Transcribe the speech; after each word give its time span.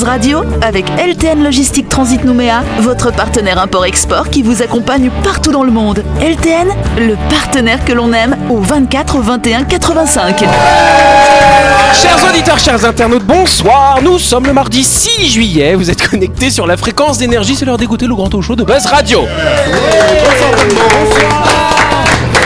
Buzz 0.00 0.08
Radio 0.08 0.44
avec 0.62 0.86
LTN 0.96 1.44
Logistique 1.44 1.90
Transit 1.90 2.24
Nouméa, 2.24 2.62
votre 2.78 3.12
partenaire 3.12 3.58
import-export 3.60 4.30
qui 4.30 4.42
vous 4.42 4.62
accompagne 4.62 5.10
partout 5.22 5.52
dans 5.52 5.62
le 5.62 5.70
monde. 5.70 6.02
LTN, 6.22 6.68
le 6.96 7.16
partenaire 7.28 7.84
que 7.84 7.92
l'on 7.92 8.10
aime 8.14 8.34
au 8.48 8.60
24 8.60 9.20
21 9.20 9.64
85. 9.64 10.38
Chers 12.00 12.30
auditeurs, 12.30 12.58
chers 12.58 12.82
internautes, 12.82 13.24
bonsoir. 13.24 13.98
Nous 14.02 14.18
sommes 14.18 14.46
le 14.46 14.54
mardi 14.54 14.84
6 14.84 15.28
juillet. 15.28 15.74
Vous 15.74 15.90
êtes 15.90 16.08
connectés 16.08 16.50
sur 16.50 16.66
la 16.66 16.78
fréquence 16.78 17.18
d'énergie. 17.18 17.54
C'est 17.54 17.66
l'heure 17.66 17.76
d'écouter 17.76 18.06
le 18.06 18.14
grand 18.14 18.40
show 18.40 18.56
de 18.56 18.64
Buzz 18.64 18.86
Radio. 18.86 19.26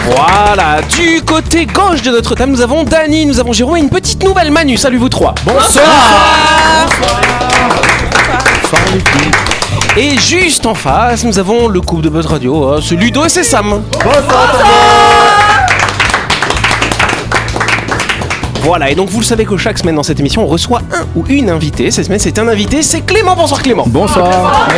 Voilà, 0.06 0.82
du 0.82 1.22
côté 1.22 1.64
gauche 1.64 2.02
de 2.02 2.10
notre 2.10 2.34
table, 2.34 2.52
nous 2.52 2.60
avons 2.60 2.84
Dany, 2.84 3.24
nous 3.24 3.40
avons 3.40 3.54
Jérôme 3.54 3.78
et 3.78 3.80
une 3.80 3.88
petite 3.88 4.22
nouvelle 4.22 4.50
Manu. 4.50 4.76
Salut 4.76 4.98
vous 4.98 5.08
trois. 5.08 5.34
Bonsoir. 5.44 5.84
Et 9.96 10.18
juste 10.18 10.66
en 10.66 10.74
face, 10.74 11.24
nous 11.24 11.38
avons 11.38 11.68
le 11.68 11.80
couple 11.80 12.02
de 12.02 12.10
Buzz 12.10 12.26
Radio, 12.26 12.68
hein, 12.68 12.80
c'est 12.86 12.96
Ludo 12.96 13.24
et 13.24 13.28
c'est 13.30 13.44
Sam. 13.44 13.82
Voilà, 18.62 18.90
et 18.90 18.94
donc 18.94 19.08
vous 19.08 19.20
le 19.20 19.24
savez 19.24 19.44
que 19.44 19.56
chaque 19.56 19.78
semaine 19.78 19.94
dans 19.94 20.02
cette 20.02 20.20
émission, 20.20 20.42
on 20.42 20.46
reçoit 20.46 20.80
un 20.92 21.04
ou 21.14 21.24
une 21.28 21.48
invitée. 21.48 21.90
Cette 21.90 22.06
semaine, 22.06 22.18
c'est 22.18 22.38
un 22.38 22.48
invité, 22.48 22.82
c'est 22.82 23.02
Clément. 23.02 23.36
Bonsoir 23.36 23.62
Clément. 23.62 23.84
Bonsoir. 23.86 24.68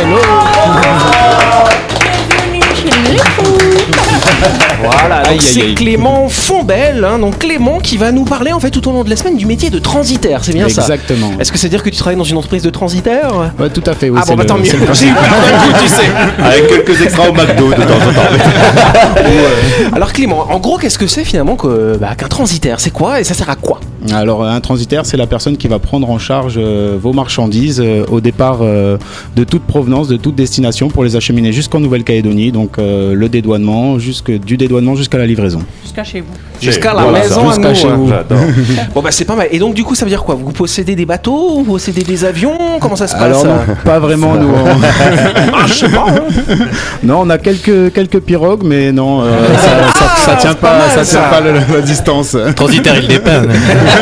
Voilà, 4.83 5.23
donc 5.23 5.41
c'est. 5.41 5.73
Clément 5.75 6.29
Fombelle, 6.29 7.03
hein, 7.03 7.19
donc 7.19 7.39
Clément 7.39 7.79
qui 7.79 7.97
va 7.97 8.11
nous 8.11 8.23
parler 8.25 8.51
en 8.53 8.59
fait 8.59 8.69
tout 8.71 8.87
au 8.87 8.91
long 8.91 9.03
de 9.03 9.09
la 9.09 9.15
semaine 9.15 9.35
du 9.37 9.45
métier 9.45 9.69
de 9.69 9.79
transitaire, 9.79 10.43
c'est 10.43 10.53
bien 10.53 10.69
ça 10.69 10.81
Exactement. 10.83 11.31
Est-ce 11.39 11.51
que 11.51 11.57
c'est 11.57 11.69
dire 11.69 11.83
que 11.83 11.89
tu 11.89 11.97
travailles 11.97 12.17
dans 12.17 12.23
une 12.23 12.37
entreprise 12.37 12.63
de 12.63 12.69
transitaire 12.69 13.31
Ouais, 13.59 13.69
tout 13.69 13.83
à 13.85 13.93
fait, 13.93 14.09
oui. 14.09 14.17
Ah 14.21 14.23
c'est 14.25 14.31
bon, 14.31 14.37
bah 14.37 14.43
le- 14.43 14.47
tant 14.49 14.57
mieux, 14.57 14.65
tu 14.65 15.87
sais. 15.87 16.05
Avec 16.43 16.67
quelques 16.67 17.01
extras 17.01 17.29
au 17.29 17.33
McDo 17.33 17.69
de 17.69 17.75
temps 17.75 17.95
en 17.95 18.13
temps. 18.13 18.21
Alors 19.93 20.13
Clément, 20.13 20.47
en 20.51 20.59
gros, 20.59 20.77
qu'est-ce 20.77 20.97
que 20.99 21.07
c'est 21.07 21.23
finalement 21.25 21.55
que, 21.55 21.97
bah, 21.97 22.15
qu'un 22.17 22.27
transitaire? 22.27 22.79
C'est 22.79 22.91
quoi 22.91 23.19
et 23.19 23.23
ça 23.23 23.33
sert 23.33 23.49
à 23.49 23.55
quoi? 23.55 23.79
Alors, 24.13 24.43
un 24.43 24.59
transitaire, 24.61 25.05
c'est 25.05 25.17
la 25.17 25.27
personne 25.27 25.57
qui 25.57 25.67
va 25.67 25.79
prendre 25.79 26.09
en 26.09 26.17
charge 26.19 26.55
euh, 26.57 26.97
vos 27.01 27.13
marchandises 27.13 27.81
euh, 27.83 28.05
au 28.09 28.21
départ 28.21 28.59
euh, 28.61 28.97
de 29.35 29.43
toute 29.43 29.63
provenance, 29.63 30.07
de 30.07 30.17
toute 30.17 30.35
destination 30.35 30.87
pour 30.89 31.03
les 31.03 31.15
acheminer 31.15 31.51
jusqu'en 31.51 31.79
Nouvelle-Calédonie. 31.79 32.51
Donc, 32.51 32.79
euh, 32.79 33.13
le 33.13 33.29
dédouanement, 33.29 33.99
jusque, 33.99 34.31
du 34.31 34.57
dédouanement 34.57 34.95
jusqu'à 34.95 35.17
la 35.17 35.25
livraison. 35.25 35.59
Jusqu'à 35.83 36.03
chez 36.03 36.21
vous. 36.21 36.27
Jusqu'à 36.61 36.93
la 36.93 37.03
Voilà, 37.03 37.19
maison 37.19 37.49
à 37.49 37.53
jusqu'à 37.53 37.69
nous, 37.69 37.75
chez 37.75 37.87
hein. 37.87 37.95
vous. 37.95 38.11
Bon 38.95 39.01
bah 39.01 39.11
c'est 39.11 39.25
pas 39.25 39.35
mal. 39.35 39.47
Et 39.51 39.59
donc 39.59 39.75
du 39.75 39.83
coup 39.83 39.93
ça 39.93 40.05
veut 40.05 40.09
dire 40.09 40.23
quoi? 40.23 40.33
Vous 40.35 40.51
possédez 40.51 40.95
des 40.95 41.05
bateaux? 41.05 41.57
Vous 41.57 41.63
possédez 41.73 42.01
des 42.03 42.25
avions? 42.25 42.57
Comment 42.81 42.95
ça 42.95 43.05
se 43.07 43.13
passe? 43.13 43.21
Alors, 43.23 43.45
non, 43.45 43.57
pas 43.85 43.99
vraiment, 43.99 44.35
nous. 44.35 44.47
on- 44.49 44.81
Ah, 45.53 45.65
je 45.67 45.73
sais 45.73 45.89
pas. 45.89 46.05
non, 47.03 47.19
on 47.21 47.29
a 47.29 47.37
quelques, 47.37 47.93
quelques 47.93 48.19
pirogues, 48.21 48.63
mais 48.63 48.91
non, 48.91 49.21
euh, 49.21 49.29
ça, 49.55 49.99
ça, 49.99 50.15
ça 50.31 50.35
tient 50.37 50.53
pas 50.55 50.71
pas, 50.71 50.77
mal, 50.79 50.89
ça 50.95 51.03
ça. 51.03 51.19
tient 51.19 51.29
pas 51.29 51.41
la, 51.41 51.51
la 51.75 51.81
distance. 51.81 52.35
Transitaire, 52.55 52.97
il 52.99 53.07
dépanne. 53.07 53.49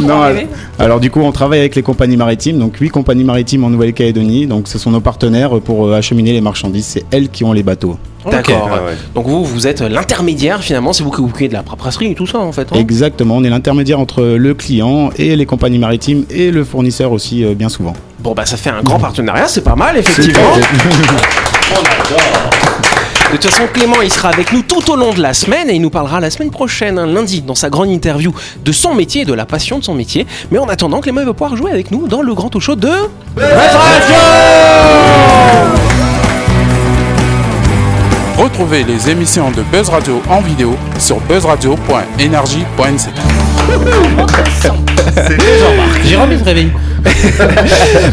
Non, 0.00 0.22
alors, 0.22 0.42
alors 0.78 1.00
du 1.00 1.10
coup, 1.10 1.20
on 1.20 1.32
travaille 1.32 1.60
avec 1.60 1.74
les 1.74 1.82
compagnies 1.82 2.16
maritimes, 2.16 2.58
donc 2.58 2.76
huit 2.76 2.90
compagnies 2.90 3.24
maritimes 3.24 3.64
en 3.64 3.70
Nouvelle-Calédonie. 3.70 4.46
Donc, 4.46 4.68
ce 4.68 4.78
sont 4.78 4.90
nos 4.90 5.00
partenaires 5.00 5.50
pour 5.64 5.86
euh, 5.86 5.96
acheminer 5.96 6.32
les 6.32 6.40
marchandises. 6.40 6.86
C'est 6.86 7.04
elles 7.10 7.28
qui 7.28 7.44
ont 7.44 7.52
les 7.52 7.62
bateaux. 7.62 7.98
D'accord. 8.30 8.68
Ah 8.72 8.84
ouais. 8.84 8.96
Donc 9.14 9.28
vous, 9.28 9.44
vous 9.44 9.68
êtes 9.68 9.82
l'intermédiaire 9.82 10.60
finalement, 10.60 10.92
c'est 10.92 11.04
vous 11.04 11.12
qui 11.12 11.20
vous 11.20 11.28
occupez 11.28 11.46
de 11.46 11.52
la 11.52 11.62
paperasserie 11.62 12.10
et 12.10 12.14
tout 12.16 12.26
ça 12.26 12.40
en 12.40 12.50
fait. 12.50 12.66
hein 12.72 12.76
Exactement, 12.76 13.36
on 13.36 13.44
est 13.44 13.50
l'intermédiaire 13.50 14.00
entre 14.00 14.24
le 14.24 14.52
client 14.54 15.10
et 15.16 15.36
les 15.36 15.46
compagnies 15.46 15.78
maritimes 15.78 16.24
et 16.30 16.50
le 16.50 16.64
fournisseur 16.64 17.12
aussi 17.12 17.44
euh, 17.44 17.54
bien 17.54 17.68
souvent. 17.68 17.92
Bon 18.18 18.34
bah 18.34 18.44
ça 18.44 18.56
fait 18.56 18.70
un 18.70 18.82
grand 18.82 18.98
partenariat, 18.98 19.46
c'est 19.46 19.62
pas 19.62 19.76
mal 19.76 19.96
effectivement. 19.96 20.40
De 23.32 23.36
toute 23.36 23.50
façon, 23.50 23.64
Clément, 23.72 24.00
il 24.02 24.12
sera 24.12 24.28
avec 24.28 24.52
nous 24.52 24.62
tout 24.62 24.88
au 24.90 24.94
long 24.94 25.12
de 25.12 25.20
la 25.20 25.34
semaine 25.34 25.68
et 25.68 25.74
il 25.74 25.82
nous 25.82 25.90
parlera 25.90 26.20
la 26.20 26.30
semaine 26.30 26.50
prochaine, 26.50 26.96
un 26.96 27.06
lundi, 27.06 27.42
dans 27.42 27.56
sa 27.56 27.70
grande 27.70 27.90
interview 27.90 28.32
de 28.64 28.72
son 28.72 28.94
métier 28.94 29.22
et 29.22 29.24
de 29.24 29.34
la 29.34 29.44
passion 29.44 29.80
de 29.80 29.84
son 29.84 29.94
métier. 29.94 30.26
Mais 30.52 30.58
en 30.58 30.68
attendant, 30.68 31.00
Clément 31.00 31.22
il 31.22 31.26
va 31.26 31.32
pouvoir 31.32 31.56
jouer 31.56 31.72
avec 31.72 31.90
nous 31.90 32.06
dans 32.06 32.22
le 32.22 32.34
grand 32.34 32.50
talk 32.50 32.62
show 32.62 32.76
de... 32.76 32.92
Retrouvez 38.38 38.84
les 38.84 39.10
émissions 39.10 39.50
de 39.50 39.62
Buzz 39.72 39.88
Radio 39.88 40.22
en 40.28 40.40
vidéo 40.40 40.76
sur 41.00 41.18
buzzradio.energie.nc. 41.20 43.10
Jérôme, 46.04 46.32
il 46.32 46.38
se 46.38 46.44
réveille. 46.44 46.70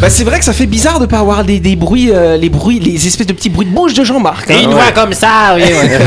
Bah, 0.02 0.10
c'est 0.10 0.24
vrai 0.24 0.40
que 0.40 0.46
ça 0.46 0.54
fait 0.54 0.66
bizarre 0.66 1.00
de 1.00 1.06
pas 1.06 1.20
avoir 1.20 1.44
des, 1.44 1.60
des 1.60 1.76
bruits, 1.76 2.12
euh, 2.12 2.38
les 2.38 2.50
bruits, 2.50 2.80
les 2.80 3.08
espèces 3.08 3.28
de 3.28 3.34
petits 3.34 3.50
bruits 3.50 3.66
de 3.68 3.72
bouche 3.74 3.94
de 3.94 4.04
Jean-Marc. 4.04 4.50
hein. 4.52 4.56
Et 4.60 4.64
une 4.64 4.72
voix 4.72 4.92
comme 4.94 5.14
ça, 5.14 5.54
oui. 5.56 5.64
ouais. 5.64 6.00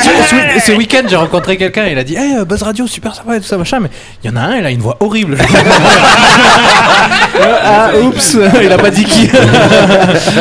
ce 0.00 0.60
ce- 0.60 0.66
ce 0.66 0.72
week-end, 0.76 1.02
j'ai 1.08 1.16
rencontré 1.16 1.56
quelqu'un, 1.56 1.84
il 1.86 1.98
a 1.98 2.04
dit 2.04 2.16
Hey, 2.16 2.36
euh, 2.36 2.44
Buzz 2.44 2.62
Radio, 2.62 2.86
super 2.86 3.14
sympa 3.14 3.36
et 3.36 3.40
tout 3.40 3.46
ça, 3.46 3.56
machin, 3.58 3.78
mais 3.80 3.88
il 4.22 4.30
y 4.30 4.32
en 4.32 4.36
a 4.36 4.40
un, 4.40 4.56
il 4.58 4.66
a 4.66 4.70
une 4.70 4.80
voix 4.80 4.96
horrible. 5.00 5.36
Ah, 7.42 7.90
oups, 8.02 8.36
il 8.62 8.70
a 8.72 8.76
pas 8.78 8.90
dit 8.90 9.04
qui. 9.04 9.30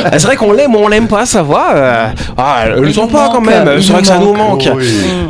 Ah, 0.06 0.12
c'est 0.14 0.24
vrai 0.26 0.36
qu'on 0.36 0.52
l'aime 0.52 0.76
ou 0.76 0.80
on 0.80 0.88
l'aime 0.88 1.08
pas 1.08 1.26
sa 1.26 1.42
voix. 1.44 1.68
euh, 1.74 2.08
Ah, 2.38 2.64
elle 2.66 2.74
le 2.82 2.92
sent 2.92 3.08
pas 3.12 3.30
quand 3.32 3.40
même. 3.42 3.82
C'est 3.82 3.92
vrai 3.94 4.02
que 4.02 4.08
ça 4.08 4.18
nous 4.18 4.34
manque. 4.34 4.68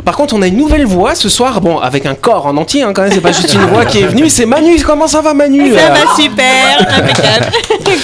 Par 0.04 0.16
contre, 0.16 0.34
on 0.34 0.42
a 0.42 0.46
une 0.48 0.56
nouvelle 0.56 0.84
voix 0.86 1.14
ce 1.14 1.28
soir. 1.28 1.60
Bon, 1.60 1.78
avec 1.78 2.06
un 2.06 2.14
corps 2.14 2.46
en 2.46 2.56
entier, 2.56 2.82
hein, 2.82 2.92
quand 2.92 3.02
même. 3.02 3.12
C'est 3.12 3.20
pas 3.20 3.32
juste 3.32 3.54
une 3.54 3.60
voix 3.66 3.84
qui 3.84 3.98
est 4.00 4.06
venue. 4.06 4.28
C'est 4.28 4.46
Manu. 4.46 4.80
Comment 4.84 5.06
ça 5.06 5.20
va, 5.20 5.32
Manu? 5.34 5.69
Ça 5.74 5.86
Euh, 5.86 5.94
va 5.94 6.14
super, 6.22 6.86
impeccable. 6.98 7.46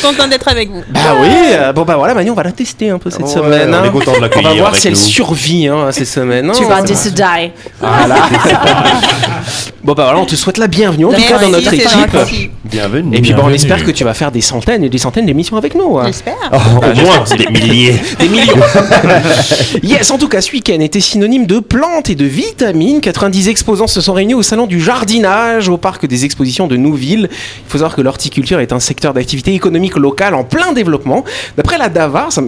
Content 0.03 0.29
d'être 0.29 0.49
avec 0.49 0.71
vous. 0.71 0.83
Bah 0.91 1.01
oui. 1.21 1.29
euh, 1.53 1.73
Bon 1.73 1.83
bah 1.83 1.97
voilà, 1.97 2.15
Manu, 2.15 2.31
on 2.31 2.35
va 2.35 2.43
la 2.45 2.53
tester 2.53 2.91
un 2.91 2.99
peu 2.99 3.11
cette 3.11 3.23
Ouais, 3.23 3.29
semaine. 3.29 3.71
on 3.75 3.79
hein. 3.79 3.85
est 3.85 3.91
content 3.91 4.13
de 4.13 4.17
On 4.17 4.21
va 4.21 4.27
l'accueillir 4.29 4.55
voir 4.57 4.69
avec 4.69 4.81
si 4.81 4.89
elle 4.89 4.95
nous. 4.95 4.99
survit 5.01 5.69
hein, 5.69 5.89
cette 5.91 6.07
semaine. 6.09 6.51
Tu 6.55 6.65
hein. 6.65 6.69
vas 6.69 6.85
just 6.87 7.15
die. 7.15 7.51
Bon 9.85 9.93
bah 9.93 10.03
voilà, 10.03 10.19
on 10.19 10.25
te 10.25 10.35
souhaite 10.35 10.59
la 10.59 10.67
bienvenue 10.67 11.05
en 11.05 11.13
tout 11.13 11.23
cas 11.23 11.39
dans 11.39 11.49
notre 11.49 11.71
Merci, 11.71 11.81
c'est 11.89 11.99
équipe. 12.01 12.13
gentil. 12.13 12.51
Bienvenue. 12.65 13.17
Et 13.17 13.21
puis 13.23 13.33
bon, 13.35 13.43
on 13.45 13.51
espère 13.51 13.85
que 13.85 13.93
tu 13.93 14.03
vas 14.03 14.15
faire 14.15 14.33
des 14.33 14.41
centaines 14.41 14.83
et 14.83 14.89
des 14.89 14.99
centaines 14.99 15.27
d'émissions 15.27 15.57
avec 15.57 15.77
nous. 15.77 15.97
hein. 16.01 16.03
J'espère. 16.07 16.35
Oh, 16.53 16.57
au 16.79 16.95
moins, 17.05 17.23
c'est 17.25 17.37
des 17.37 17.47
milliers. 17.47 17.95
Des 18.19 18.29
millions. 18.29 18.57
yes, 19.85 20.11
en 20.11 20.19
tout 20.19 20.27
cas, 20.27 20.41
ce 20.41 20.51
week-end 20.51 20.81
était 20.81 20.99
synonyme 20.99 21.47
de 21.47 21.61
plantes 21.61 22.11
et 22.11 22.17
de 22.17 22.25
vitamines. 22.25 23.01
90 23.01 23.49
exposants 23.49 23.87
se 23.87 24.01
sont 24.01 24.13
réunis 24.15 24.35
au 24.35 24.43
salon 24.43 24.67
du 24.67 24.81
jardinage 24.81 25.69
au 25.69 25.77
parc 25.77 26.05
des 26.07 26.25
expositions 26.25 26.67
de 26.67 26.77
Nouville. 26.77 27.29
Il 27.67 27.71
faut 27.71 27.79
savoir 27.79 27.95
que 27.97 28.01
l'horticulture 28.03 28.61
est 28.61 28.73
un 28.73 28.81
secteur 28.81 29.15
d'activité 29.15 29.53
économique 29.55 29.97
local 29.97 30.35
en 30.35 30.45
plein 30.45 30.73
développement. 30.73 31.25
D'après 31.57 31.79
la 31.79 31.89
ça- 32.31 32.43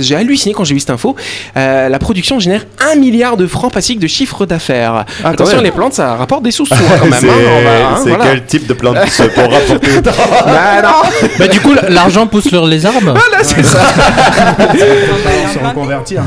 j'ai 0.00 0.14
halluciné 0.16 0.54
quand 0.54 0.64
j'ai 0.64 0.74
vu 0.74 0.80
cette 0.80 0.90
info, 0.90 1.16
euh, 1.56 1.88
la 1.88 1.98
production 1.98 2.38
génère 2.38 2.64
1 2.92 2.96
milliard 2.96 3.36
de 3.36 3.46
francs 3.46 3.72
passiques 3.72 3.98
de 3.98 4.06
chiffre 4.06 4.46
d'affaires. 4.46 5.04
quand 5.22 5.30
Attention, 5.30 5.60
les 5.60 5.70
plantes, 5.70 5.94
ça 5.94 6.14
rapporte 6.14 6.42
des 6.42 6.50
sous-sous 6.50 6.74
hein, 6.78 6.96
quand 7.00 7.06
même. 7.06 7.14
C'est 7.20 7.28
hein, 7.28 7.32
hein, 7.92 8.00
c'est 8.02 8.08
voilà. 8.10 8.24
quel 8.26 8.44
type 8.44 8.66
de 8.66 8.74
plante 8.74 8.96
ça 9.08 9.28
pour 9.28 9.50
rapporter 9.50 10.00
Bah, 10.02 10.82
non. 10.82 11.28
bah, 11.38 11.48
du 11.48 11.60
coup, 11.60 11.72
l'argent 11.88 12.26
pousse 12.26 12.48
sur 12.48 12.66
les 12.66 12.84
arbres. 12.86 13.00
Voilà, 13.02 13.42
c'est 13.42 13.62
ça. 13.64 13.80
Se 15.52 15.58
reconvertir. 15.66 16.22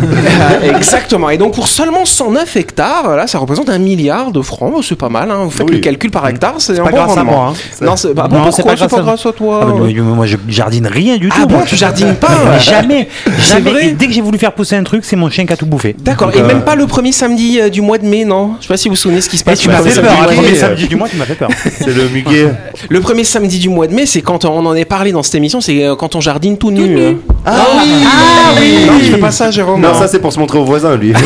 Exactement. 0.64 1.30
Et 1.30 1.38
donc 1.38 1.54
pour 1.54 1.68
seulement 1.68 2.06
109 2.06 2.56
hectares, 2.58 3.16
là, 3.16 3.28
ça 3.28 3.40
représente 3.40 3.70
un 3.70 3.78
milliard 3.80 4.32
de 4.32 4.42
francs. 4.42 4.74
Oh, 4.76 4.82
C'est 4.82 4.96
pas 4.96 5.10
mal. 5.10 5.30
hein. 5.32 5.44
Vous 5.46 5.52
faites 5.52 5.68
Oui. 5.70 5.76
le 5.76 5.80
calcul 5.82 6.12
par 6.12 6.28
hectare, 6.28 6.56
c'est 6.60 6.80
un 6.80 6.84
pas 6.84 6.92
bon 6.92 6.98
rendement. 7.06 7.24
moi, 7.26 7.54
hein. 7.54 7.86
Non, 7.86 7.96
c'est 8.08 8.14
bah, 8.14 8.28
Non, 8.32 8.52
c'est 8.52 8.64
pas 8.64 8.76
grâce 8.76 8.94
à- 8.94 9.02
grâce 9.02 9.26
à 9.26 9.32
toi. 9.32 9.60
Ah 9.62 9.66
bah, 9.66 9.74
moi, 9.74 9.90
moi, 10.16 10.26
je 10.26 10.38
jardine 10.48 10.88
rien 10.88 11.18
du 11.18 11.30
tout. 11.30 11.36
Ah 11.42 11.46
bon, 11.46 11.56
moi. 11.58 11.66
tu 11.68 11.76
jardines 11.76 12.16
pas 12.16 12.30
Mais 12.52 12.60
jamais, 12.60 13.08
jamais. 13.40 13.72
vrai 13.72 13.88
Et 13.88 13.92
dès 13.94 14.08
que 14.08 14.14
j'ai 14.14 14.22
voulu 14.22 14.38
faire 14.38 14.54
pousser 14.54 14.76
un 14.76 14.84
truc, 14.84 15.04
c'est 15.06 15.16
mon 15.16 15.30
chien 15.30 15.46
qui 15.46 15.54
a 15.54 15.58
tout 15.58 15.66
bouffé. 15.66 15.96
D'accord. 16.00 16.32
Et 16.34 16.40
euh, 16.40 16.48
même 16.48 16.62
pas 16.62 16.76
le 16.76 16.86
premier 16.88 17.12
samedi 17.12 17.60
euh, 17.60 17.70
du 17.70 17.82
mois 17.82 17.98
de 17.98 18.06
mai, 18.06 18.26
non? 18.26 18.56
Je 18.60 18.64
sais 18.64 18.68
pas 18.74 18.78
si 18.78 18.88
vous 18.88 18.94
vous 18.94 19.00
souvenez 19.00 19.22
ce 19.22 19.30
qui 19.30 19.38
se 19.38 19.44
Et 19.44 19.46
passe. 19.46 19.60
tu 19.60 19.68
le 19.68 19.74
m'as 19.74 19.80
premier 19.80 19.92
fait 19.92 20.02
samedi 20.02 20.08
peur. 20.16 20.28
du 20.28 20.28
Le 20.28 20.28
mois 20.28 20.36
de 20.36 20.36
premier 20.36 20.52
mai. 20.52 20.58
samedi 20.58 20.88
du 20.88 20.96
mois, 20.96 21.10
tu 21.10 21.18
m'as 21.18 21.26
fait 21.26 21.36
peur. 21.36 21.50
C'est 21.80 21.96
le 21.96 22.10
muguet. 22.10 22.48
Le 22.90 23.00
premier 23.02 23.24
samedi 23.24 23.60
du 23.60 23.70
mois 23.70 23.88
de 23.88 23.94
mai, 23.94 24.06
c'est 24.06 24.22
quand 24.22 24.46
on 24.46 24.66
en 24.66 24.76
est 24.76 24.86
parlé 24.86 25.12
dans 25.12 25.24
cette 25.24 25.36
émission, 25.36 25.62
c'est 25.62 25.84
euh, 25.84 25.96
quand 25.96 26.16
on 26.16 26.22
jardine 26.22 26.58
tout 26.58 26.72
nu. 26.72 26.98
Euh. 27.48 27.52
Ah 27.52 28.54
oui 28.60 28.86
Non, 28.88 28.98
tu 29.00 29.06
fais 29.06 29.18
pas 29.18 29.32
ça, 29.32 29.52
Jérôme. 29.52 29.82
Non, 29.82 29.94
ça 29.94 30.08
c'est 30.08 30.20
pour 30.20 30.32
se 30.34 30.40
montrer 30.40 30.58
aux 30.58 30.66
voisins, 30.66 30.96
lui. 30.96 31.14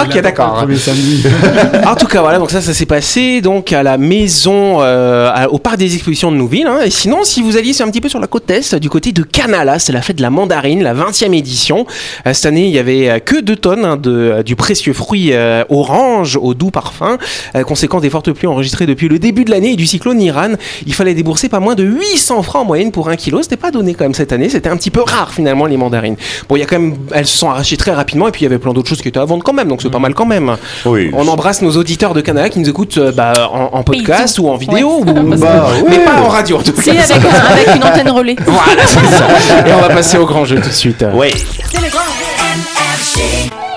Ok, 0.00 0.20
d'accord. 0.20 0.54
Premier 0.54 0.76
samedi. 0.76 1.22
En 1.86 1.94
tout 1.94 2.06
cas, 2.06 2.20
voilà, 2.20 2.38
donc 2.38 2.50
ça, 2.50 2.60
ça 2.60 2.74
s'est 2.74 2.86
passé 2.86 3.40
donc 3.40 3.72
à 3.72 3.82
la 3.82 3.98
maison, 3.98 4.78
euh, 4.80 5.30
à- 5.32 5.48
au 5.50 5.58
parc 5.58 5.76
des 5.76 5.94
expositions 5.94 6.32
de 6.32 6.36
Nouville. 6.36 6.66
hein. 6.66 6.80
Et 6.84 6.90
sinon, 6.90 7.18
si 7.24 7.40
vous 7.42 7.56
alliez 7.56 7.72
sur 7.72 7.86
un 7.86 7.90
petit 7.90 8.00
peu 8.00 8.08
sur 8.08 8.18
la 8.20 8.26
côte 8.26 8.50
est, 8.50 8.74
du 8.74 8.90
côté 8.90 9.12
de 9.12 9.22
Canala, 9.22 9.78
c'est 9.78 9.92
la 9.92 10.02
fête 10.02 10.16
de 10.16 10.22
la 10.22 10.30
mandarine, 10.30 10.82
la 10.82 10.94
20e 10.94 11.32
édition. 11.34 11.86
Euh, 12.26 12.32
cette 12.34 12.46
année, 12.46 12.66
il 12.66 12.72
y 12.74 12.78
avait 12.78 13.08
euh, 13.10 13.18
que 13.18 13.40
2 13.40 13.56
tonnes 13.56 13.84
hein, 13.84 13.96
de, 13.96 14.10
euh, 14.10 14.42
du 14.42 14.56
précieux 14.56 14.92
fruit 14.92 15.30
euh, 15.32 15.64
orange 15.68 16.38
au 16.40 16.54
doux 16.54 16.70
parfum. 16.70 17.18
Euh, 17.54 17.62
conséquence 17.62 18.02
des 18.02 18.10
fortes 18.10 18.32
pluies 18.32 18.48
enregistrées 18.48 18.86
depuis 18.86 19.08
le 19.08 19.18
début 19.18 19.44
de 19.44 19.50
l'année 19.50 19.72
et 19.72 19.76
du 19.76 19.86
cyclone 19.86 20.20
Iran, 20.20 20.52
il 20.86 20.94
fallait 20.94 21.14
débourser 21.14 21.48
pas 21.48 21.60
moins 21.60 21.74
de 21.74 21.84
800 21.84 22.42
francs 22.42 22.62
en 22.62 22.64
moyenne 22.64 22.90
pour 22.92 23.08
un 23.08 23.16
kilo. 23.16 23.42
C'était 23.42 23.56
pas 23.56 23.70
donné 23.70 23.94
quand 23.94 24.04
même 24.04 24.14
cette 24.14 24.32
année. 24.32 24.48
C'était 24.54 24.68
un 24.70 24.76
petit 24.76 24.90
peu 24.90 25.02
rare 25.02 25.32
finalement 25.32 25.66
les 25.66 25.76
mandarines. 25.76 26.16
Bon, 26.48 26.56
il 26.56 26.60
y 26.60 26.62
a 26.62 26.66
quand 26.66 26.78
même, 26.78 26.96
elles 27.12 27.26
se 27.26 27.36
sont 27.36 27.50
arrachées 27.50 27.76
très 27.76 27.92
rapidement 27.92 28.28
et 28.28 28.30
puis 28.30 28.42
il 28.42 28.44
y 28.44 28.46
avait 28.46 28.58
plein 28.58 28.72
d'autres 28.72 28.88
choses 28.88 29.02
qui 29.02 29.08
étaient 29.08 29.18
à 29.20 29.24
vendre 29.24 29.42
quand 29.42 29.52
même, 29.52 29.68
donc 29.68 29.82
c'est 29.82 29.90
pas 29.90 29.98
mal 29.98 30.14
quand 30.14 30.26
même. 30.26 30.56
Oui. 30.84 31.10
On 31.12 31.26
embrasse 31.28 31.60
nos 31.62 31.72
auditeurs 31.76 32.14
de 32.14 32.20
Canada 32.20 32.48
qui 32.48 32.60
nous 32.60 32.68
écoutent 32.68 32.98
euh, 32.98 33.12
bah, 33.12 33.32
en, 33.52 33.70
en 33.78 33.82
podcast 33.82 34.38
ou 34.38 34.48
en 34.48 34.56
vidéo, 34.56 35.00
ou- 35.00 35.04
Bah, 35.34 35.66
mais 35.88 35.98
ouais. 35.98 36.04
pas 36.04 36.20
en 36.20 36.28
radio 36.28 36.58
en 36.58 36.62
tout 36.62 36.72
Si, 36.80 36.90
cas. 36.90 37.02
avec, 37.02 37.24
un- 37.24 37.52
avec 37.52 37.76
une 37.76 37.84
antenne 37.90 38.10
relais. 38.10 38.36
Voilà, 38.46 38.82
c'est 38.86 39.04
ça. 39.06 39.26
Et 39.66 39.72
on 39.72 39.80
va 39.80 39.88
passer 39.88 40.16
au 40.18 40.26
grand 40.26 40.44
jeu 40.44 40.56
tout 40.60 40.68
de 40.68 40.74
suite. 40.74 41.04
Ouais. 41.14 41.32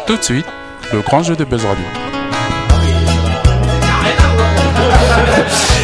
Tout 0.05 0.15
de 0.17 0.23
suite, 0.23 0.45
le 0.93 1.01
grand 1.01 1.23
jeu 1.23 1.35
de 1.35 1.43
Buzz 1.43 1.65
Radio. 1.65 2.06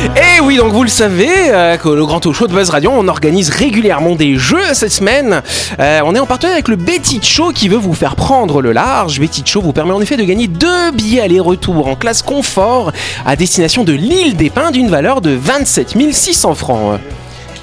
Et 0.03 0.41
oui, 0.41 0.57
donc 0.57 0.73
vous 0.73 0.83
le 0.83 0.89
savez, 0.89 1.29
euh, 1.29 1.77
que 1.77 1.87
le 1.87 2.05
Grand 2.05 2.19
Show 2.33 2.47
de 2.47 2.53
Buzz 2.53 2.69
Radio, 2.69 2.91
on 2.93 3.07
organise 3.07 3.49
régulièrement 3.49 4.15
des 4.15 4.35
jeux 4.35 4.73
cette 4.73 4.91
semaine. 4.91 5.41
Euh, 5.79 6.01
on 6.03 6.13
est 6.13 6.19
en 6.19 6.25
partenariat 6.25 6.55
avec 6.55 6.67
le 6.67 6.75
Betty 6.75 7.21
Show 7.23 7.51
qui 7.51 7.69
veut 7.69 7.77
vous 7.77 7.93
faire 7.93 8.17
prendre 8.17 8.61
le 8.61 8.73
large. 8.73 9.21
Betty 9.21 9.43
Show 9.45 9.61
vous 9.61 9.71
permet 9.71 9.93
en 9.93 10.01
effet 10.01 10.17
de 10.17 10.23
gagner 10.23 10.47
deux 10.47 10.91
billets 10.91 11.21
aller-retour 11.21 11.87
en 11.87 11.95
classe 11.95 12.21
confort 12.21 12.91
à 13.25 13.37
destination 13.37 13.85
de 13.85 13.93
l'île 13.93 14.35
des 14.35 14.49
Pins 14.49 14.71
d'une 14.71 14.89
valeur 14.89 15.21
de 15.21 15.31
27 15.31 15.95
600 16.11 16.55
francs. 16.55 16.99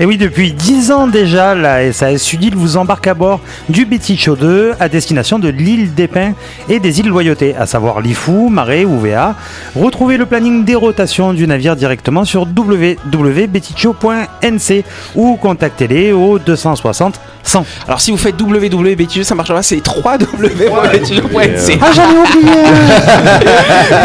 Et 0.03 0.07
oui, 0.07 0.17
depuis 0.17 0.55
10 0.55 0.93
ans 0.93 1.07
déjà, 1.07 1.55
la 1.55 1.93
SAS 1.93 2.23
Sudil 2.23 2.55
vous 2.57 2.79
embarque 2.79 3.07
à 3.07 3.13
bord 3.13 3.39
du 3.69 3.85
Betty 3.85 4.17
Show 4.17 4.35
2 4.35 4.73
à 4.81 4.89
destination 4.89 5.39
de 5.39 5.51
l'île 5.51 5.93
des 5.93 6.09
Pins 6.09 6.33
et 6.71 6.81
des 6.81 7.01
îles 7.01 7.09
Loyauté, 7.09 7.55
à 7.55 7.67
savoir 7.67 8.01
Lifou, 8.01 8.49
Marais 8.49 8.87
ou 8.87 8.99
VA. 8.99 9.35
Retrouvez 9.77 10.17
le 10.17 10.25
planning 10.25 10.65
des 10.65 10.75
rotations 10.75 11.35
du 11.35 11.47
navire 11.47 11.77
directement 11.77 12.25
sur 12.25 12.45
www.bettycho.nc 12.45 14.85
ou 15.17 15.37
contactez-les 15.37 16.13
au 16.13 16.39
260 16.39 17.21
100. 17.43 17.67
Alors 17.87 18.01
si 18.01 18.11
vous 18.11 18.17
faites 18.17 18.41
www, 18.41 19.23
ça 19.23 19.35
marche 19.35 19.51
pas, 19.51 19.63
c'est 19.63 19.87
www.betty.nc. 19.87 21.79
Ah, 21.83 21.91
j'en 21.95 22.05
ai 22.05 22.17
oublié 22.17 22.53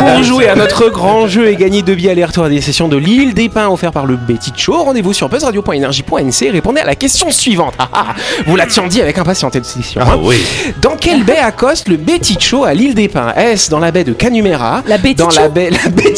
Pour 0.14 0.24
jouer 0.24 0.50
à 0.50 0.56
notre 0.56 0.90
grand 0.90 1.28
jeu 1.28 1.48
et 1.48 1.56
gagner 1.56 1.84
deux 1.84 1.96
billets 1.96 2.12
aller-retour 2.12 2.44
à 2.44 2.50
des 2.50 2.60
sessions 2.60 2.90
de 2.90 2.98
l'île 2.98 3.34
des 3.34 3.48
Pins 3.48 3.70
offerts 3.70 3.94
par 3.94 4.06
le 4.06 4.18
Betty 4.18 4.52
Show, 4.58 4.84
rendez-vous 4.84 5.14
sur 5.14 5.30
buzzradio.energie.nc 5.30 5.85
et 6.42 6.50
répondez 6.50 6.82
à 6.82 6.86
la 6.86 6.96
question 6.96 7.32
suivante. 7.32 7.74
Ah, 7.80 7.90
ah, 7.94 8.06
vous 8.48 8.56
l'attendiez 8.56 9.02
avec 9.02 9.18
impatience. 9.18 9.54
Ah 9.98 10.04
hein. 10.12 10.20
oui. 10.22 10.46
Dans 10.82 10.96
quelle 10.96 11.24
baie 11.24 11.38
accoste 11.38 11.88
le 11.88 11.98
Betty 11.98 12.38
Show 12.40 12.64
à 12.64 12.74
l'île 12.74 12.96
des 12.96 13.08
Pins? 13.08 13.34
Est-ce 13.36 13.70
dans 13.70 13.80
la 13.80 13.92
baie 13.92 14.04
de 14.04 14.14
Canumera? 14.14 14.84
La 14.88 14.98
Betty 14.98 15.16
Dans 15.16 15.28
la 15.28 15.46
Show 15.46 15.50
baie 15.50 15.70
la. 15.70 15.78
La 15.86 15.90
baie- 15.90 16.14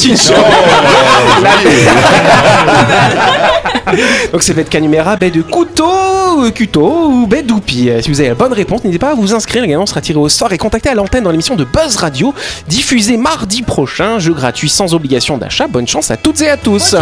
Donc 4.33 4.43
c'est 4.43 4.53
baie 4.53 4.63
de 4.63 4.69
Canumera, 4.69 5.15
baie 5.15 5.31
de 5.31 5.41
Couteau, 5.41 6.43
euh, 6.43 6.51
Cuto 6.51 7.07
ou 7.09 7.27
baie 7.27 7.43
d'Oupi. 7.43 7.89
Euh, 7.89 8.01
Si 8.01 8.09
vous 8.09 8.19
avez 8.19 8.29
la 8.29 8.35
bonne 8.35 8.53
réponse, 8.53 8.83
n'hésitez 8.83 8.99
pas 8.99 9.11
à 9.11 9.15
vous 9.15 9.33
inscrire. 9.33 9.61
Le 9.61 9.67
gagnant 9.67 9.85
sera 9.85 10.01
tiré 10.01 10.19
au 10.19 10.29
sort 10.29 10.51
et 10.51 10.57
contacté 10.57 10.89
à 10.89 10.95
l'antenne 10.95 11.23
dans 11.23 11.31
l'émission 11.31 11.55
de 11.55 11.63
Buzz 11.63 11.95
Radio, 11.97 12.33
diffusée 12.67 13.17
mardi 13.17 13.61
prochain. 13.61 14.19
Jeu 14.19 14.33
gratuit 14.33 14.69
sans 14.69 14.93
obligation 14.93 15.37
d'achat. 15.37 15.67
Bonne 15.67 15.87
chance 15.87 16.11
à 16.11 16.17
toutes 16.17 16.41
et 16.41 16.49
à 16.49 16.57
tous. 16.57 16.95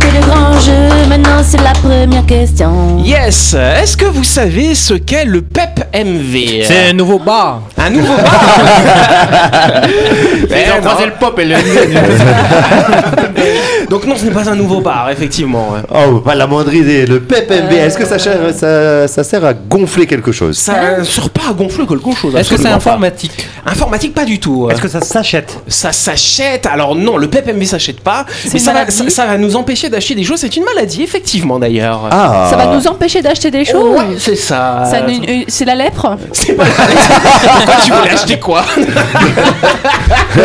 C'était 0.00 0.18
le 0.18 0.26
grand 0.26 0.58
jeu, 0.60 0.72
maintenant 1.08 1.40
c'est 1.46 1.60
la 1.62 1.70
première 1.72 2.26
question. 2.26 2.98
Yes 2.98 3.54
Est-ce 3.54 3.96
que 3.96 4.06
vous 4.06 4.24
savez 4.24 4.74
ce 4.74 4.94
qu'est 4.94 5.24
le 5.24 5.40
PEP 5.42 5.84
MV 5.94 6.64
C'est 6.64 6.88
un 6.90 6.92
nouveau 6.94 7.20
bar. 7.20 7.62
un 7.78 7.90
nouveau 7.90 8.14
bar? 8.16 9.84
Ils 9.86 10.42
ont 10.42 10.46
Eh 10.50 10.80
croisé 10.80 11.04
non. 11.04 11.06
le 11.06 11.12
pop 11.20 11.38
et 11.38 11.44
le 11.44 11.54
Donc 13.90 14.06
non, 14.06 14.16
ce 14.16 14.24
n'est 14.24 14.30
pas 14.32 14.48
un 14.48 14.54
nouveau 14.56 14.80
bar, 14.80 15.10
effectivement. 15.10 15.74
Oh, 15.94 16.18
pas 16.20 16.34
la 16.34 16.46
moindre 16.46 16.72
idée. 16.74 17.04
Le 17.06 17.20
PEPMV, 17.20 17.74
est-ce 17.76 17.98
que 17.98 18.06
ça, 18.06 18.18
sert- 18.18 18.54
ça, 18.54 19.06
ça 19.06 19.22
sert 19.24 19.44
à 19.44 19.52
gonfler 19.54 20.06
quelque 20.06 20.32
chose? 20.32 20.56
Ça 20.58 20.98
ne 20.98 21.04
sert 21.04 21.30
pas 21.30 21.42
à 21.50 21.52
gonfler 21.52 21.86
quelque 21.86 22.12
chose. 22.14 22.34
Est-ce 22.34 22.50
que 22.50 22.56
c'est 22.60 22.68
informatique? 22.68 23.46
Informatique, 23.66 24.14
pas 24.14 24.24
du 24.24 24.40
tout. 24.40 24.68
Est-ce 24.70 24.80
que 24.80 24.88
ça 24.88 25.00
s'achète? 25.00 25.56
Ça 25.68 25.92
s'achète. 25.92 26.66
Alors 26.66 26.94
non, 26.96 27.16
le 27.16 27.28
PEPMV 27.28 27.64
s'achète 27.66 28.00
pas. 28.00 28.24
Mais 28.52 28.58
ça 28.58 28.72
va, 28.72 28.90
ça 28.90 29.26
va 29.26 29.38
nous 29.38 29.54
empêcher 29.56 29.83
d'acheter 29.88 30.14
des 30.14 30.24
choses. 30.24 30.40
C'est 30.40 30.56
une 30.56 30.64
maladie, 30.64 31.02
effectivement, 31.02 31.58
d'ailleurs. 31.58 32.08
Ah 32.10 32.48
Ça 32.50 32.56
va 32.56 32.66
nous 32.66 32.86
empêcher 32.86 33.22
d'acheter 33.22 33.50
des 33.50 33.64
choses. 33.64 33.96
Ouais, 33.98 34.16
c'est 34.18 34.36
ça. 34.36 34.84
Euh, 34.92 35.42
C'est 35.48 35.64
la 35.64 35.74
lèpre 35.74 36.16
C'est 36.32 36.54
pas 36.54 36.64
Pourquoi 36.64 37.74
tu 37.84 37.92
voulais 37.92 38.10
acheter 38.10 38.38
quoi? 38.38 38.64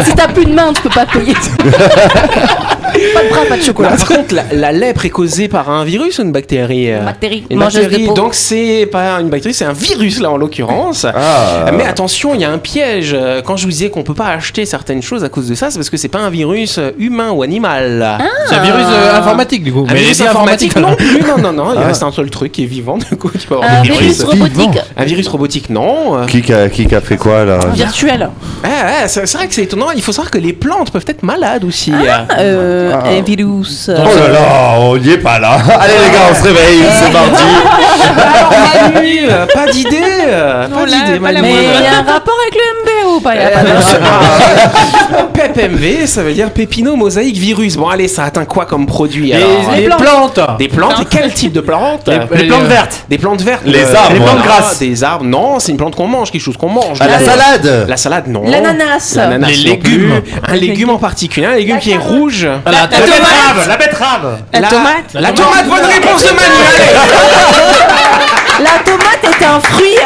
Si 0.03 0.13
t'as 0.13 0.27
plus 0.27 0.45
de 0.45 0.53
main, 0.53 0.71
tu 0.73 0.81
peux 0.81 0.89
pas 0.89 1.05
payer. 1.05 1.33
pas 3.13 3.23
de 3.23 3.29
bras, 3.29 3.39
pas 3.47 3.55
de 3.55 3.59
Non, 3.59 3.65
chocolat. 3.65 3.89
Par 3.89 4.07
contre, 4.07 4.35
la, 4.35 4.43
la 4.53 4.71
lèpre 4.71 5.05
est 5.05 5.09
causée 5.09 5.47
par 5.47 5.69
un 5.69 5.83
virus 5.83 6.19
ou 6.19 6.23
une 6.23 6.31
bactérie 6.31 6.91
euh 6.91 7.03
Bactérie, 7.03 7.45
Une 7.49 7.57
mangeuse 7.59 7.83
de 7.83 7.89
bactérie. 7.89 8.05
peau. 8.07 8.13
Donc 8.13 8.33
c'est 8.33 8.87
pas 8.91 9.19
une 9.19 9.29
bactérie, 9.29 9.53
c'est 9.53 9.65
un 9.65 9.73
virus 9.73 10.19
là 10.19 10.31
en 10.31 10.37
l'occurrence. 10.37 11.05
Ah. 11.05 11.65
Mais 11.73 11.85
attention, 11.85 12.33
il 12.35 12.41
y 12.41 12.45
a 12.45 12.51
un 12.51 12.57
piège. 12.57 13.15
Quand 13.45 13.57
je 13.57 13.63
vous 13.65 13.71
disais 13.71 13.89
qu'on 13.89 14.03
peut 14.03 14.13
pas 14.13 14.27
acheter 14.27 14.65
certaines 14.65 15.01
choses 15.01 15.23
à 15.23 15.29
cause 15.29 15.47
de 15.47 15.55
ça, 15.55 15.69
c'est 15.71 15.77
parce 15.77 15.89
que 15.89 15.97
c'est 15.97 16.07
pas 16.07 16.19
un 16.19 16.29
virus 16.29 16.77
euh, 16.77 16.91
humain 16.97 17.31
ou 17.31 17.43
animal. 17.43 18.17
C'est 18.47 18.55
un 18.55 18.63
virus 18.63 18.85
euh, 18.89 19.17
informatique 19.17 19.63
du 19.63 19.71
coup. 19.71 19.85
Un 19.89 19.93
Mais 19.93 19.99
virus 20.01 20.19
est 20.19 20.27
informatique 20.27 20.75
non 20.75 20.95
plus, 20.95 21.21
non, 21.21 21.37
non, 21.37 21.53
non. 21.53 21.73
Il 21.73 21.79
Ah. 21.83 21.87
reste 21.87 22.03
un 22.03 22.11
seul 22.11 22.29
truc 22.29 22.51
qui 22.51 22.63
est 22.63 22.67
vivant, 22.67 22.97
du 22.97 23.15
coup, 23.17 23.29
tu 23.37 23.47
peux 23.47 23.55
avoir 23.55 23.69
Un 23.71 23.81
virus 23.81 24.23
robotique 24.23 24.79
Un 24.97 25.05
virus 25.05 25.27
robotique, 25.27 25.69
non. 25.69 26.25
Qui 26.27 26.51
a, 26.53 26.69
qui 26.69 26.93
a 26.93 27.01
fait 27.01 27.17
quoi 27.17 27.45
là? 27.45 27.59
Virtuel. 27.73 28.29
ouais, 28.63 28.69
c'est 29.07 29.25
c'est 29.25 29.37
vrai 29.37 29.47
que 29.47 29.53
c'est 29.53 29.63
étonnant. 29.63 29.87
Il 29.95 30.01
faut 30.01 30.11
savoir 30.11 30.31
que 30.31 30.37
les 30.37 30.53
plantes 30.53 30.91
peuvent 30.91 31.05
être 31.07 31.23
malades 31.23 31.63
aussi. 31.63 31.91
Euh, 32.37 32.78
Ah. 32.93 33.03
Un 33.09 33.21
virus. 33.21 33.89
Oh 33.89 34.01
là 34.17 34.27
là, 34.29 34.39
on 34.79 34.97
n'y 34.97 35.09
est 35.11 35.17
pas 35.17 35.39
là. 35.39 35.57
Allez 35.79 35.93
les 36.05 36.11
gars, 36.11 36.25
on 36.31 36.35
se 36.35 36.43
réveille, 36.43 36.83
c'est 36.99 37.11
mardi. 37.11 37.43
Alors, 38.09 38.91
Manu, 38.93 39.19
euh, 39.29 39.45
pas 39.53 39.67
d'idée. 39.71 40.01
euh, 40.27 40.67
Non, 40.67 40.77
Pas 40.79 40.85
d'idée. 40.85 41.19
Mais 41.19 41.33
il 41.33 41.83
y 41.83 41.87
a 41.87 41.99
un 41.99 42.11
rapport 42.13 42.35
avec 42.41 42.55
le 42.55 42.61
MB 42.81 42.89
ou 43.17 43.19
pas 43.19 43.35
Il 43.35 43.41
y 43.41 43.43
a 43.45 43.49
pas 43.49 43.61
de- 43.63 45.33
PEPMV, 45.33 46.05
ça 46.07 46.21
veut 46.23 46.33
dire 46.33 46.49
pépino 46.51 46.95
mosaïque 46.95 47.37
virus. 47.37 47.75
Bon, 47.75 47.87
allez, 47.87 48.07
ça 48.07 48.23
atteint 48.25 48.45
quoi 48.45 48.65
comme 48.65 48.85
produit 48.85 49.33
alors 49.33 49.47
Les, 49.75 49.81
les 49.83 49.89
plantes. 49.89 50.39
Des 50.57 50.67
plantes 50.67 50.99
Et 51.01 51.05
quel 51.05 51.33
type 51.33 51.53
de 51.53 51.61
plantes 51.61 52.07
Les- 52.07 52.19
les 52.41 52.47
plantes 52.47 52.63
vertes. 52.63 53.05
Des 53.09 53.17
plantes 53.17 53.41
vertes 53.41 53.61
Les 53.65 53.83
euh, 53.83 53.95
arbres. 53.95 54.13
Des 54.13 54.19
plantes 54.19 54.39
Ah, 54.43 54.47
grasses. 54.47 54.79
Des 54.79 55.03
arbres. 55.03 55.25
Non, 55.25 55.59
c'est 55.59 55.71
une 55.71 55.77
plante 55.77 55.95
qu'on 55.95 56.07
mange, 56.07 56.31
quelque 56.31 56.41
chose 56.41 56.57
qu'on 56.57 56.69
mange. 56.69 56.99
La 56.99 57.05
Euh, 57.05 57.25
salade 57.25 57.85
La 57.87 57.97
salade, 57.97 58.27
non. 58.27 58.43
L'ananas. 58.45 59.13
L'ananas 59.15 59.47
Les 59.47 59.55
légumes. 59.55 60.21
Un 60.47 60.55
légume 60.55 60.89
en 60.89 60.97
particulier, 60.97 61.45
un 61.47 61.55
légume 61.55 61.79
qui 61.79 61.91
est 61.91 61.97
rouge. 61.97 62.47
La, 62.65 62.71
La 62.71 62.87
tomate. 62.87 63.67
La 63.67 63.77
betterave 63.77 64.37
La 64.53 64.61
tomate. 64.67 65.13
La 65.13 65.31
tomate, 65.31 65.67
bonne 65.67 65.85
réponse 65.85 66.21
de 66.23 66.29
Manu. 66.29 66.59
allez. 66.75 68.63
La 68.63 68.79
tomate 68.83 69.23
est 69.41 69.45
un 69.45 69.59
fruit. 69.61 69.97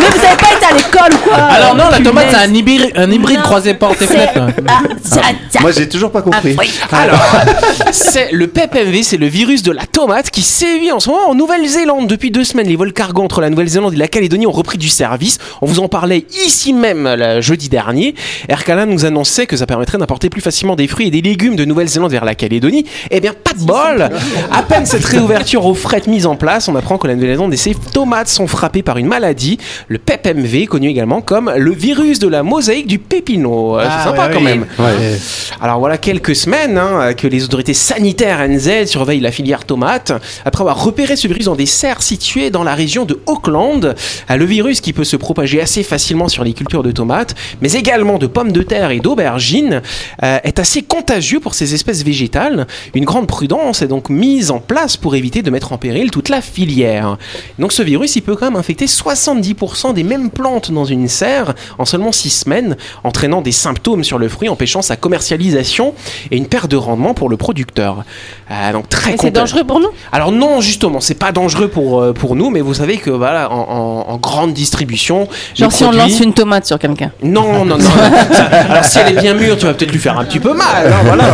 Mais 0.00 0.06
vous 0.06 0.24
avez 0.24 0.36
pas 0.36 0.56
été 0.56 0.66
à 0.66 0.74
l'école 0.74 1.14
ou 1.14 1.28
quoi 1.28 1.36
Alors 1.36 1.74
non, 1.74 1.88
la 1.90 2.00
tomate 2.00 2.26
c'est 2.30 2.36
un 2.36 2.52
hybride, 2.54 2.92
un 2.96 3.10
hybride 3.10 3.42
croisé 3.42 3.74
porte 3.74 4.00
et 4.02 4.06
fenêtre. 4.06 4.40
Ah. 4.68 4.82
Moi 5.60 5.72
j'ai 5.72 5.88
toujours 5.88 6.10
pas 6.10 6.22
compris. 6.22 6.50
Un 6.50 6.54
fruit. 6.54 6.70
Alors, 6.92 7.20
c'est 7.92 8.30
le 8.32 8.46
PEPMV, 8.46 9.02
c'est 9.02 9.16
le 9.16 9.26
virus 9.26 9.62
de 9.62 9.72
la 9.72 9.86
tomate 9.86 10.30
qui 10.30 10.42
sévit 10.42 10.92
en 10.92 11.00
ce 11.00 11.10
moment 11.10 11.30
en 11.30 11.34
Nouvelle-Zélande. 11.34 12.06
Depuis 12.06 12.30
deux 12.30 12.44
semaines, 12.44 12.68
les 12.68 12.76
vols 12.76 12.92
cargo 12.92 13.22
entre 13.22 13.40
la 13.40 13.50
Nouvelle-Zélande 13.50 13.94
et 13.94 13.96
la 13.96 14.08
Calédonie 14.08 14.46
ont 14.46 14.52
repris 14.52 14.78
du 14.78 14.88
service. 14.88 15.38
On 15.62 15.66
vous 15.66 15.80
en 15.80 15.88
parlait 15.88 16.26
ici 16.44 16.72
même 16.72 17.08
le 17.16 17.40
jeudi 17.40 17.68
dernier. 17.68 18.14
Air 18.48 18.64
Canada 18.64 18.90
nous 18.90 19.04
annonçait 19.04 19.46
que 19.46 19.56
ça 19.56 19.66
permettrait 19.66 19.98
d'importer 19.98 20.30
plus 20.30 20.40
facilement 20.40 20.76
des 20.76 20.86
fruits 20.88 21.08
et 21.08 21.10
des 21.10 21.22
légumes 21.22 21.56
de 21.56 21.64
Nouvelle-Zélande 21.64 22.10
vers 22.10 22.24
la 22.24 22.34
Calédonie. 22.34 22.84
Eh 23.10 23.20
bien, 23.20 23.32
pas 23.32 23.52
de 23.52 23.64
bol 23.64 24.08
À 24.52 24.62
peine 24.62 24.86
cette 24.86 25.04
réouverture 25.04 25.66
aux 25.66 25.74
fret 25.74 26.02
mise 26.06 26.26
en 26.26 26.36
place, 26.36 26.68
on 26.68 26.76
apprend 26.76 26.98
que 26.98 27.06
la 27.06 27.14
Nouvelle-Zélande 27.14 27.52
et 27.52 27.56
ses 27.56 27.74
tomates 27.74 28.28
sont 28.28 28.46
frappées 28.46 28.82
par 28.82 28.98
une 28.98 29.06
maladie, 29.06 29.58
le 29.88 29.98
PEPMV, 29.98 30.66
connu 30.66 30.88
également 30.88 31.22
comme 31.22 31.50
le 31.56 31.72
virus 31.72 32.18
de 32.18 32.28
la 32.28 32.42
mosaïque 32.42 32.86
du 32.86 32.98
pépino. 32.98 33.78
Euh, 33.78 33.84
c'est 33.84 34.04
sympa 34.04 34.28
quand 34.28 34.40
même. 34.40 34.66
Alors 35.60 35.78
voilà 35.78 35.96
quelques 35.96 36.36
semaines 36.36 36.76
hein, 36.76 37.14
que 37.14 37.26
les 37.26 37.44
autorités 37.44 37.72
sanitaires 37.72 38.46
NZ 38.46 38.84
surveillent 38.86 39.20
la 39.20 39.32
filière 39.32 39.64
tomate 39.64 40.12
après 40.44 40.60
avoir 40.60 40.82
repéré 40.82 41.16
ce 41.16 41.26
virus 41.26 41.46
dans 41.46 41.56
des 41.56 41.66
serres 41.66 42.02
situées 42.02 42.50
dans 42.50 42.64
la 42.64 42.74
région 42.74 43.06
de 43.06 43.18
Auckland. 43.26 43.94
Euh, 44.30 44.36
Le 44.36 44.44
virus 44.44 44.82
qui 44.82 44.92
peut 44.92 45.04
se 45.04 45.16
propager 45.16 45.60
assez 45.60 45.82
facilement 45.82 46.28
sur 46.28 46.44
les 46.44 46.52
cultures 46.52 46.82
de 46.82 46.90
tomates, 46.90 47.34
mais 47.62 47.72
également 47.72 48.18
de 48.18 48.26
pommes 48.26 48.52
de 48.52 48.62
terre 48.62 48.90
et 48.90 49.00
d'aubergines, 49.00 49.80
euh, 50.22 50.38
est 50.44 50.58
assez 50.58 50.82
contagieux 50.82 51.40
pour 51.40 51.54
ces 51.54 51.72
espèces 51.72 52.04
végétales. 52.04 52.66
Une 52.94 53.06
grande 53.06 53.26
prudence 53.26 53.80
est 53.80 53.88
donc 53.88 54.10
mise 54.10 54.50
en 54.50 54.58
place 54.58 54.98
pour 54.98 55.14
éviter 55.14 55.40
de 55.40 55.50
mettre 55.50 55.72
en 55.72 55.78
péril 55.78 56.10
toute 56.10 56.28
la 56.28 56.42
filière. 56.42 57.16
Donc 57.58 57.72
ce 57.72 57.82
virus, 57.82 58.16
il 58.16 58.22
peut 58.22 58.36
quand 58.36 58.46
même 58.46 58.56
infecter 58.56 58.84
70% 58.84 59.77
50% 59.78 59.94
des 59.94 60.02
mêmes 60.02 60.30
plantes 60.30 60.70
dans 60.70 60.84
une 60.84 61.08
serre 61.08 61.54
en 61.78 61.84
seulement 61.84 62.12
6 62.12 62.30
semaines, 62.30 62.76
entraînant 63.04 63.40
des 63.40 63.52
symptômes 63.52 64.04
sur 64.04 64.18
le 64.18 64.28
fruit, 64.28 64.48
empêchant 64.48 64.82
sa 64.82 64.96
commercialisation 64.96 65.94
et 66.30 66.36
une 66.36 66.46
perte 66.46 66.70
de 66.70 66.76
rendement 66.76 67.14
pour 67.14 67.28
le 67.28 67.36
producteur. 67.36 68.04
Euh, 68.50 68.72
donc 68.72 68.88
très 68.88 69.16
c'est 69.18 69.30
dangereux 69.30 69.64
pour 69.64 69.80
nous? 69.80 69.88
Alors 70.12 70.32
non, 70.32 70.60
justement, 70.60 71.00
c'est 71.00 71.14
pas 71.14 71.32
dangereux 71.32 71.68
pour, 71.68 72.00
euh, 72.00 72.12
pour 72.12 72.36
nous, 72.36 72.50
mais 72.50 72.60
vous 72.60 72.74
savez 72.74 72.96
que 72.98 73.10
voilà, 73.10 73.50
en, 73.52 73.58
en- 74.08 74.12
en 74.12 74.16
grande 74.16 74.52
distribution, 74.52 75.28
Genre 75.54 75.72
si 75.72 75.84
on 75.84 75.92
lance 75.92 76.20
une 76.20 76.32
tomate 76.32 76.66
sur 76.66 76.78
quelqu'un. 76.78 77.12
non, 77.22 77.64
non, 77.64 77.76
non. 77.76 77.80
Ça- 78.32 78.44
alors 78.70 78.84
si 78.84 78.98
elle 78.98 79.16
est 79.16 79.20
bien 79.20 79.34
mûre, 79.34 79.56
tu 79.56 79.66
vas 79.66 79.74
peut-être 79.74 79.92
lui 79.92 79.98
faire 79.98 80.18
un 80.18 80.24
petit 80.24 80.40
peu 80.40 80.54
mal. 80.54 80.86
hein, 80.92 81.00
voilà. 81.04 81.24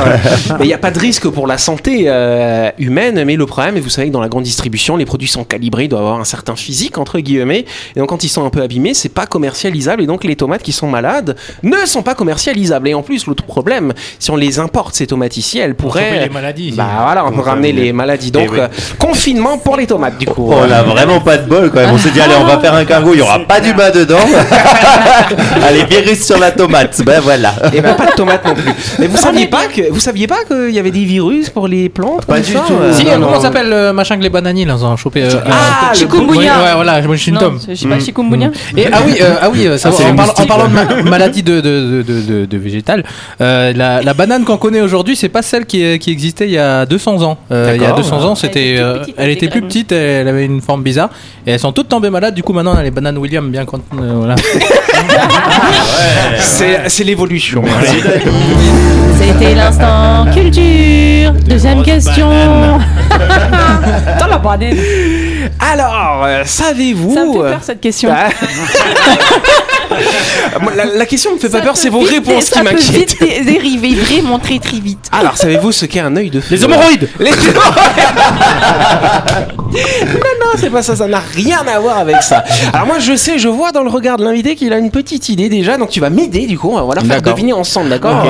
Mais 0.59 0.65
il 0.65 0.69
n'y 0.69 0.75
a 0.75 0.79
pas 0.79 0.91
de 0.91 0.99
risque 0.99 1.29
pour 1.29 1.47
la 1.47 1.59
santé 1.59 2.05
euh, 2.07 2.71
humaine. 2.79 3.23
Mais 3.25 3.37
le 3.37 3.47
problème, 3.47 3.77
et 3.77 3.81
vous 3.81 3.89
savez 3.91 4.09
que 4.09 4.13
dans 4.13 4.21
la 4.21 4.29
grande 4.29 4.43
distribution, 4.45 4.97
les 4.97 5.05
produits 5.07 5.29
sont 5.29 5.45
calibrés, 5.45 5.85
ils 5.85 5.89
doivent 5.89 6.03
avoir 6.03 6.21
un 6.21 6.25
certain 6.25 6.57
physique 6.57 6.99
entre 6.99 7.19
guillemets. 7.21 7.65
Et 7.97 8.01
donc 8.01 8.09
quand 8.09 8.25
ils 8.25 8.29
sont 8.35 8.45
un 8.45 8.51
peu 8.51 8.63
abîmés, 8.63 8.95
c'est 8.95 9.09
pas 9.09 9.27
commercialisable. 9.27 10.03
Et 10.03 10.07
donc 10.07 10.25
les 10.25 10.37
tomates 10.37 10.63
qui 10.63 10.73
sont 10.73 10.89
malades 10.89 11.37
ne 11.63 11.77
sont 11.87 12.03
pas 12.03 12.15
commercialisables. 12.15 12.89
Et 12.89 12.95
en 12.95 13.03
plus, 13.03 13.27
l'autre 13.27 13.45
problème, 13.45 13.93
si 14.19 14.31
on 14.31 14.37
les 14.37 14.59
importe 14.59 14.95
ces 14.95 15.07
tomates 15.07 15.37
ici, 15.37 15.59
elles 15.59 15.75
pourraient. 15.75 16.21
les 16.25 16.29
maladies. 16.29 16.73
Bah 16.77 16.87
voilà, 17.05 17.25
on 17.27 17.33
peut 17.33 17.41
ramener 17.41 17.73
les 17.73 17.93
maladies. 17.93 18.31
Donc 18.31 18.45
Eh 18.47 18.51
oui. 18.51 18.59
euh, 18.61 18.69
confinement 18.99 19.59
pour 19.59 19.77
les 19.77 19.87
tomates 19.87 20.19
du 20.19 20.27
coup. 20.27 20.51
On 20.53 20.71
a 20.71 20.83
vraiment 20.83 21.21
pas 21.21 21.37
de 21.39 21.49
bol 21.49 21.71
quand 21.73 21.81
même. 21.81 21.91
On 21.93 21.99
s'est 21.99 22.11
dit, 22.11 22.21
allez, 22.21 22.35
on 22.39 22.45
va 22.45 22.59
faire 22.59 22.75
un 22.75 22.85
cargo, 22.85 23.11
il 23.15 23.19
y 23.19 23.23
aura 23.23 23.39
pas 23.41 23.61
d'humain 23.61 23.91
dedans. 23.91 24.19
allez, 25.63 25.85
virus 25.85 26.25
sur 26.27 26.39
la 26.39 26.51
tomate. 26.51 27.01
Ben 27.05 27.21
voilà. 27.21 27.53
Et 27.73 27.81
ben 27.81 27.95
pas 27.95 28.07
de 28.07 28.13
tomates 28.17 28.45
non 28.47 28.55
plus. 28.55 28.73
Mais 28.99 29.07
vous 29.07 29.17
saviez 29.17 29.47
pas 29.47 29.67
que 29.67 29.91
vous 29.91 30.01
saviez 30.01 30.27
pas 30.27 30.45
qu'il 30.45 30.71
y 30.71 30.79
avait 30.79 30.91
des 30.91 31.05
virus 31.05 31.51
pour 31.51 31.69
les 31.69 31.89
plantes 31.89 32.25
Pas 32.27 32.41
du 32.41 32.53
ça, 32.53 32.65
tout. 32.67 32.75
euh, 32.75 32.93
Si, 32.93 33.05
non, 33.05 33.21
comment 33.27 33.41
s'appelle 33.41 33.69
le 33.69 33.93
machin 33.93 34.17
que 34.17 34.23
les 34.23 34.31
bananiers 34.31 34.65
là, 34.65 34.75
ils 34.79 34.85
ont 34.85 34.97
chopé 34.97 35.23
euh, 35.25 35.31
Ah, 35.47 35.87
euh, 35.87 35.91
le 35.93 35.97
chikungunya. 35.99 36.59
Ouais, 36.59 36.65
ouais, 36.65 36.75
voilà, 36.75 37.03
je 37.03 37.15
suis 37.15 37.31
une 37.31 37.39
tome. 37.39 37.59
je 37.69 37.75
sais 37.75 37.89
pas, 37.89 37.99
chikungunya 38.25 38.51
Et 38.77 38.87
ah 38.93 38.99
oui, 39.07 39.19
euh, 39.21 39.35
ah 39.41 39.51
oui, 39.51 39.67
euh, 39.67 39.79
ça, 39.79 39.91
c'est 39.93 40.05
en, 40.05 40.15
parlant, 40.15 40.23
en 40.23 40.27
moustiques, 40.27 40.49
parlant 40.49 40.69
de 40.69 40.73
ma- 40.73 41.03
maladie 41.11 41.43
de, 41.43 41.61
de, 41.61 42.03
de, 42.03 42.21
de, 42.21 42.45
de 42.47 42.59
végétales, 42.59 43.05
euh, 43.41 43.73
la, 43.75 44.03
la 44.03 44.15
banane 44.15 44.45
qu'on 44.45 44.57
connaît 44.57 44.81
aujourd'hui, 44.81 45.17
c'est 45.17 45.29
pas 45.29 45.43
celle 45.43 45.67
qui, 45.67 45.99
qui 45.99 46.11
existait 46.11 46.47
il 46.47 46.53
y 46.53 46.59
a 46.59 46.87
200 46.87 47.23
ans. 47.23 47.39
Euh, 47.51 47.73
il 47.75 47.81
y 47.83 47.85
a 47.85 47.89
D'accord. 47.89 47.99
200 48.05 48.25
ans, 48.25 48.35
c'était, 48.35 48.77
Elle 49.17 49.31
était 49.31 49.47
euh, 49.47 49.51
petite, 49.51 49.51
elle 49.51 49.51
plus 49.51 49.63
petite, 49.63 49.93
elle 49.93 50.29
avait 50.29 50.45
une 50.45 50.61
forme 50.61 50.83
bizarre, 50.83 51.11
et 51.47 51.53
elles 51.53 51.61
sont 51.61 51.73
toutes 51.73 51.89
tombées 51.89 52.11
malades. 52.11 52.35
Du 52.35 52.43
coup, 52.43 52.53
maintenant, 52.53 52.73
on 52.75 52.79
a 52.79 52.83
les 52.83 52.91
bananes 52.91 53.19
William 53.19 53.49
bien 53.51 53.65
quand, 53.65 53.81
euh, 53.99 54.13
voilà. 54.17 54.35
C'est 56.39 56.89
c'est 56.89 57.05
l'évolution. 57.05 57.63
C'était 59.19 59.55
l'instant 59.55 60.27
culture. 60.33 61.33
Deuxième 61.49 61.83
question. 61.83 62.29
Dans 64.21 64.27
la 64.27 64.39
banane. 64.39 64.77
Alors, 65.61 66.25
euh, 66.25 66.43
savez-vous 66.45 67.15
Ça 67.15 67.25
me 67.25 67.33
fait 67.33 67.39
euh, 67.39 67.51
peur 67.53 67.63
cette 67.63 67.81
question. 67.81 68.11
ah. 68.13 68.29
La, 70.77 70.85
la 70.87 71.07
question 71.07 71.33
me 71.35 71.39
fait 71.39 71.49
pas 71.49 71.61
peur, 71.61 71.77
c'est 71.77 71.89
vos 71.89 72.01
réponses 72.01 72.47
qui 72.47 72.51
Ça 72.59 72.61
peut 72.61 72.65
m'inquiètent. 72.73 72.91
vite 72.91 73.17
dé- 73.21 73.45
dériver 73.53 73.95
vraiment 73.95 74.39
très 74.39 74.59
très 74.59 74.79
vite. 74.79 74.99
Alors, 75.13 75.37
savez-vous 75.37 75.73
ce 75.73 75.87
qu'est 75.87 76.01
un 76.01 76.17
œil 76.17 76.31
de 76.31 76.41
feu 76.41 76.55
Les 76.57 76.65
hémorroïdes 76.65 77.09
Les 77.21 77.27
hémorroïdes 77.49 77.55
Non, 79.73 80.31
non, 80.41 80.51
c'est 80.57 80.71
pas 80.71 80.83
ça, 80.83 80.95
ça 80.97 81.07
n'a 81.09 81.21
rien 81.35 81.59
à 81.73 81.79
voir 81.81 81.99
avec 81.99 82.23
ça. 82.23 82.45
Alors 82.73 82.87
moi, 82.87 82.99
je 82.99 83.17
sais, 83.17 83.39
je 83.39 83.49
vois 83.49 83.73
dans 83.73 83.83
le 83.83 83.91
regard 83.91 84.17
de 84.17 84.25
l'invité 84.25 84.55
qu'il 84.55 84.73
a 84.73 84.79
une 84.79 84.91
petite 84.91 85.29
idée 85.29 85.49
déjà, 85.49 85.77
donc 85.77 85.91
tu 85.91 86.01
vas 86.01 86.11
m'aider 86.11 86.47
du 86.47 86.59
coup, 86.59 86.71
on 86.73 86.77
va 86.77 86.83
voilà, 86.83 87.03
faire 87.03 87.23
deviner 87.23 87.53
ensemble, 87.53 87.89
d'accord. 87.91 88.25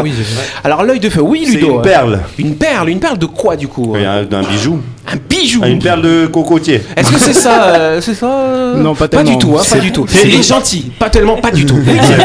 Alors 0.62 0.82
l'œil 0.84 1.00
de 1.00 1.10
feu, 1.10 1.20
oui 1.20 1.44
C'est 1.46 1.56
Ludo. 1.56 1.76
une 1.76 1.82
perle. 1.82 2.20
Une 2.38 2.54
perle, 2.56 2.88
une 2.90 3.00
perle 3.00 3.18
de 3.18 3.26
quoi 3.26 3.56
du 3.56 3.68
coup 3.68 3.92
Oui, 3.94 4.04
un, 4.04 4.20
un 4.20 4.42
bijou. 4.42 4.80
Un 5.06 5.16
bijou 5.28 5.60
Ah, 5.62 5.68
Une 5.68 5.80
perle 5.82 6.00
de 6.00 6.26
cocotier. 6.26 6.82
Est-ce 6.96 7.12
que 7.12 7.18
c'est 7.18 7.34
ça 7.34 7.64
euh, 7.74 8.00
C'est 8.00 8.14
ça? 8.14 8.26
Euh 8.26 8.76
Non, 8.76 8.94
pas 8.94 9.06
Pas 9.06 9.18
tellement. 9.18 9.32
du 9.32 9.38
tout, 9.38 9.52
hein, 9.54 9.58
pas 9.58 9.64
C'est- 9.64 9.80
du 9.80 9.92
tout. 9.92 10.06
c'est- 10.08 10.26
Il 10.28 10.34
est 10.36 10.42
gentil, 10.42 10.90
pas 10.98 11.10
tellement, 11.10 11.36
pas 11.36 11.50
du 11.54 11.64
tout. 11.66 11.78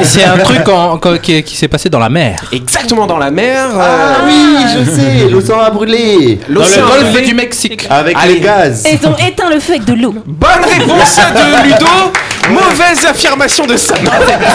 C'est 0.03 0.24
un 0.25 0.38
truc 0.39 0.67
en- 0.67 0.93
en- 0.93 1.17
qui, 1.17 1.43
qui 1.43 1.55
s'est 1.55 1.67
passé 1.67 1.89
dans 1.89 2.00
la 2.00 2.09
mer. 2.09 2.36
Exactement 2.51 3.07
dans 3.07 3.17
la 3.17 3.31
mer. 3.31 3.65
euh, 3.74 3.79
Ah 3.79 4.21
oui, 4.25 4.57
je 4.75 4.89
sais, 4.91 5.29
l'océan 5.31 5.59
a 5.59 5.69
brûlé. 5.69 6.39
L'océan 6.50 6.88
Dans 6.88 6.95
le 6.95 7.01
golfe 7.12 7.21
du 7.25 7.33
Mexique. 7.33 7.88
Avec 7.89 8.15
Allez. 8.19 8.36
les 8.36 8.39
gaz. 8.41 8.86
Et 8.86 9.00
ils 9.01 9.07
ont 9.07 9.15
éteint 9.17 9.50
le 9.50 9.59
feu 9.59 9.74
avec 9.74 9.86
de 9.86 9.93
l'eau. 9.93 10.13
Bonne 10.25 10.50
réponse 10.63 11.15
de 11.17 11.63
Ludo. 11.63 11.86
Mauvaise 12.50 13.05
affirmation 13.05 13.65
de 13.65 13.77
Sam. 13.77 13.98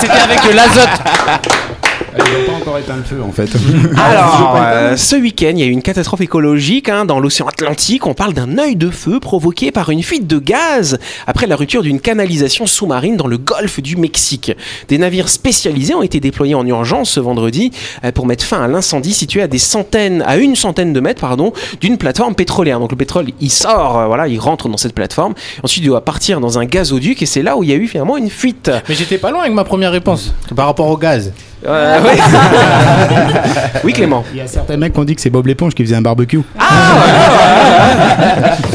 C'était 0.00 0.12
avec 0.12 0.42
de 0.46 0.54
l'azote. 0.56 0.88
Ils 2.16 2.22
n'ont 2.22 2.52
pas 2.52 2.58
encore 2.58 2.78
éteint 2.78 2.96
le 2.96 3.02
feu 3.02 3.20
en 3.22 3.32
fait. 3.32 3.50
Alors, 3.96 4.56
euh, 4.56 4.96
ce 4.96 5.16
week-end, 5.16 5.52
il 5.54 5.58
y 5.58 5.62
a 5.62 5.66
eu 5.66 5.70
une 5.70 5.82
catastrophe 5.82 6.20
écologique 6.20 6.88
hein, 6.88 7.04
dans 7.04 7.18
l'océan 7.18 7.46
Atlantique. 7.46 8.06
On 8.06 8.14
parle 8.14 8.34
d'un 8.34 8.56
œil 8.58 8.76
de 8.76 8.90
feu 8.90 9.18
provoqué 9.18 9.72
par 9.72 9.90
une 9.90 10.02
fuite 10.02 10.26
de 10.26 10.38
gaz 10.38 10.98
après 11.26 11.46
la 11.46 11.56
rupture 11.56 11.82
d'une 11.82 12.00
canalisation 12.00 12.66
sous-marine 12.66 13.16
dans 13.16 13.26
le 13.26 13.36
golfe 13.36 13.80
du 13.80 13.96
Mexique. 13.96 14.52
Des 14.88 14.98
navires 14.98 15.28
spécialisés 15.28 15.94
ont 15.94 16.02
été 16.02 16.20
déployés 16.20 16.54
en 16.54 16.66
urgence 16.66 17.10
ce 17.10 17.20
vendredi 17.20 17.72
euh, 18.04 18.12
pour 18.12 18.26
mettre 18.26 18.44
fin 18.44 18.62
à 18.62 18.68
l'incendie 18.68 19.12
situé 19.12 19.42
à 19.42 19.48
des 19.48 19.58
centaines, 19.58 20.22
à 20.22 20.36
une 20.36 20.54
centaine 20.54 20.92
de 20.92 21.00
mètres, 21.00 21.20
pardon, 21.20 21.52
d'une 21.80 21.98
plateforme 21.98 22.36
pétrolière. 22.36 22.78
Donc 22.78 22.92
le 22.92 22.96
pétrole, 22.96 23.26
il 23.40 23.50
sort, 23.50 23.98
euh, 23.98 24.06
voilà, 24.06 24.28
il 24.28 24.38
rentre 24.38 24.68
dans 24.68 24.76
cette 24.76 24.94
plateforme. 24.94 25.34
Ensuite, 25.64 25.82
il 25.82 25.88
doit 25.88 26.04
partir 26.04 26.40
dans 26.40 26.60
un 26.60 26.64
gazoduc 26.64 27.22
et 27.22 27.26
c'est 27.26 27.42
là 27.42 27.56
où 27.56 27.64
il 27.64 27.70
y 27.70 27.72
a 27.72 27.76
eu 27.76 27.88
finalement 27.88 28.16
une 28.16 28.30
fuite. 28.30 28.70
Mais 28.88 28.94
j'étais 28.94 29.18
pas 29.18 29.32
loin 29.32 29.42
avec 29.42 29.52
ma 29.52 29.64
première 29.64 29.90
réponse 29.90 30.32
par 30.54 30.66
rapport 30.66 30.86
au 30.88 30.96
gaz. 30.96 31.32
Euh, 31.66 32.02
ouais. 32.02 32.18
oui, 33.84 33.92
Clément. 33.92 34.24
Il 34.32 34.38
y 34.38 34.40
a 34.42 34.46
certains 34.46 34.76
mecs 34.76 34.92
qui 34.92 34.98
ont 35.00 35.04
dit 35.04 35.14
que 35.14 35.20
c'est 35.20 35.30
Bob 35.30 35.46
l'éponge 35.46 35.74
qui 35.74 35.82
faisait 35.84 35.96
un 35.96 36.02
barbecue. 36.02 36.40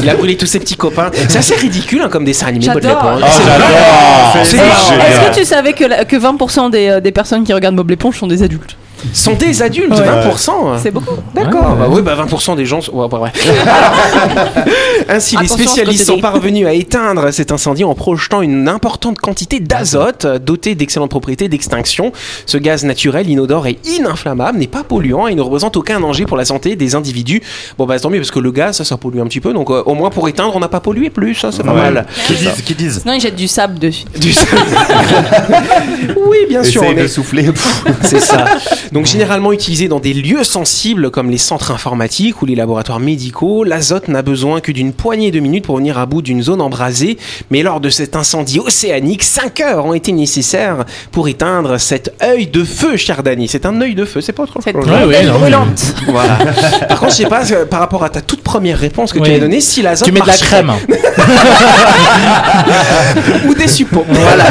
Il 0.02 0.08
a 0.08 0.14
brûlé 0.14 0.36
tous 0.36 0.46
ses 0.46 0.58
petits 0.60 0.76
copains. 0.76 1.10
C'est 1.28 1.38
assez 1.38 1.54
ridicule 1.54 2.02
hein, 2.04 2.08
comme 2.10 2.24
dessin 2.24 2.46
animé. 2.48 2.66
Bob 2.66 2.82
l'éponge. 2.82 3.22
Oh. 3.22 4.38
Est-ce 4.38 5.30
que 5.30 5.34
tu 5.38 5.44
savais 5.44 5.72
que, 5.72 5.84
la- 5.84 6.04
que 6.04 6.16
20% 6.16 6.70
des, 6.70 6.88
euh, 6.88 7.00
des 7.00 7.12
personnes 7.12 7.44
qui 7.44 7.52
regardent 7.52 7.76
Bob 7.76 7.90
l'éponge 7.90 8.18
sont 8.18 8.26
des 8.26 8.42
adultes? 8.42 8.76
Sont 9.12 9.34
des 9.34 9.62
adultes, 9.62 9.90
Ouais. 9.92 9.98
20%. 10.30 10.78
C'est 10.82 10.90
beaucoup. 10.90 11.14
D'accord, 11.34 11.76
bah 11.76 11.86
oui, 11.88 12.02
bah 12.02 12.16
20% 12.16 12.56
des 12.56 12.66
gens 12.66 12.80
sont. 12.80 12.92
ouais, 12.92 13.08
bah, 13.08 13.18
ouais. 13.20 13.32
Ainsi, 15.08 15.36
les 15.40 15.48
spécialistes 15.48 16.06
sont 16.06 16.18
parvenus 16.20 16.66
à 16.66 16.72
éteindre 16.72 17.30
cet 17.32 17.52
incendie 17.52 17.84
en 17.84 17.94
projetant 17.94 18.42
une 18.42 18.68
importante 18.68 19.18
quantité 19.18 19.60
d'azote, 19.60 20.26
doté 20.44 20.74
d'excellentes 20.74 21.10
propriétés 21.10 21.48
d'extinction. 21.48 22.12
Ce 22.46 22.56
gaz 22.58 22.84
naturel, 22.84 23.28
inodore 23.28 23.66
et 23.66 23.78
ininflammable, 23.84 24.58
n'est 24.58 24.66
pas 24.66 24.84
polluant 24.84 25.26
et 25.26 25.34
ne 25.34 25.42
représente 25.42 25.76
aucun 25.76 26.00
danger 26.00 26.24
pour 26.26 26.36
la 26.36 26.44
santé 26.44 26.76
des 26.76 26.94
individus. 26.94 27.42
Bon, 27.78 27.86
bah 27.86 27.98
tant 27.98 28.10
mieux, 28.10 28.18
parce 28.18 28.30
que 28.30 28.38
le 28.38 28.52
gaz, 28.52 28.76
ça, 28.76 28.84
ça 28.84 28.96
pollue 28.96 29.20
un 29.20 29.26
petit 29.26 29.40
peu. 29.40 29.52
Donc, 29.52 29.70
euh, 29.70 29.82
au 29.86 29.94
moins, 29.94 30.10
pour 30.10 30.28
éteindre, 30.28 30.54
on 30.54 30.60
n'a 30.60 30.68
pas 30.68 30.80
pollué 30.80 31.10
plus, 31.10 31.34
ça, 31.34 31.50
c'est 31.52 31.62
pas 31.62 31.72
Ouais. 31.74 31.90
mal. 31.90 32.06
Qui 32.26 32.34
disent, 32.34 32.62
qui 32.64 32.74
disent. 32.74 33.00
Sinon, 33.02 33.14
ils 33.14 33.20
jettent 33.20 33.36
du 33.36 33.48
sable 33.48 33.78
dessus. 33.78 34.04
Du- 34.18 34.32
oui, 36.28 36.38
bien 36.48 36.62
sûr. 36.62 36.82
Essaye 36.82 36.94
on 36.94 37.00
de 37.00 37.04
est- 37.04 37.08
souffler. 37.08 37.50
C'est 38.02 38.20
ça. 38.20 38.44
Donc 38.92 39.06
généralement 39.06 39.52
utilisé 39.52 39.88
dans 39.88 40.00
des 40.00 40.12
lieux 40.12 40.42
sensibles 40.44 41.10
comme 41.10 41.30
les 41.30 41.38
centres 41.38 41.70
informatiques 41.70 42.42
ou 42.42 42.46
les 42.46 42.54
laboratoires 42.56 42.98
médicaux, 43.00 43.62
l'azote 43.64 44.08
n'a 44.08 44.20
besoin 44.22 44.60
que 44.60 44.72
d'une 44.72 44.92
poignée 44.92 45.30
de 45.30 45.38
minutes 45.40 45.64
pour 45.64 45.76
venir 45.76 45.96
à 45.98 46.06
bout 46.06 46.22
d'une 46.22 46.42
zone 46.42 46.60
embrasée. 46.60 47.16
Mais 47.50 47.62
lors 47.62 47.80
de 47.80 47.88
cet 47.88 48.16
incendie 48.16 48.58
océanique, 48.58 49.22
5 49.22 49.60
heures 49.60 49.86
ont 49.86 49.94
été 49.94 50.10
nécessaires 50.12 50.84
pour 51.12 51.28
éteindre 51.28 51.78
cet 51.78 52.12
œil 52.22 52.46
de 52.48 52.64
feu, 52.64 52.96
cher 52.96 53.22
Dany. 53.22 53.46
C'est 53.48 53.64
un 53.66 53.80
œil 53.80 53.94
de 53.94 54.04
feu, 54.04 54.20
c'est 54.20 54.32
pas 54.32 54.42
autre 54.42 54.58
Cette 54.64 54.74
chose. 54.74 54.86
Ouais, 54.86 55.04
ouais, 55.04 55.24
non, 55.24 55.34
mais- 55.34 55.38
brûlante. 55.38 55.94
Voilà. 56.08 56.38
Par 56.88 56.98
contre, 57.00 57.12
je 57.12 57.16
sais 57.18 57.26
pas, 57.26 57.50
euh, 57.52 57.64
par 57.66 57.78
rapport 57.80 58.02
à 58.04 58.10
ta 58.10 58.20
toute 58.20 58.42
première 58.42 58.78
réponse 58.78 59.12
que 59.12 59.18
tu 59.20 59.30
Oui. 59.30 59.36
as 59.36 59.38
donnée, 59.38 59.60
si 59.60 59.82
l'azote 59.82 60.06
Tu 60.08 60.12
mets 60.12 60.20
de 60.20 60.26
la 60.26 60.36
crème. 60.36 60.72
ou 63.48 63.54
des 63.54 63.68
suppôts. 63.68 64.04
Voilà. 64.08 64.44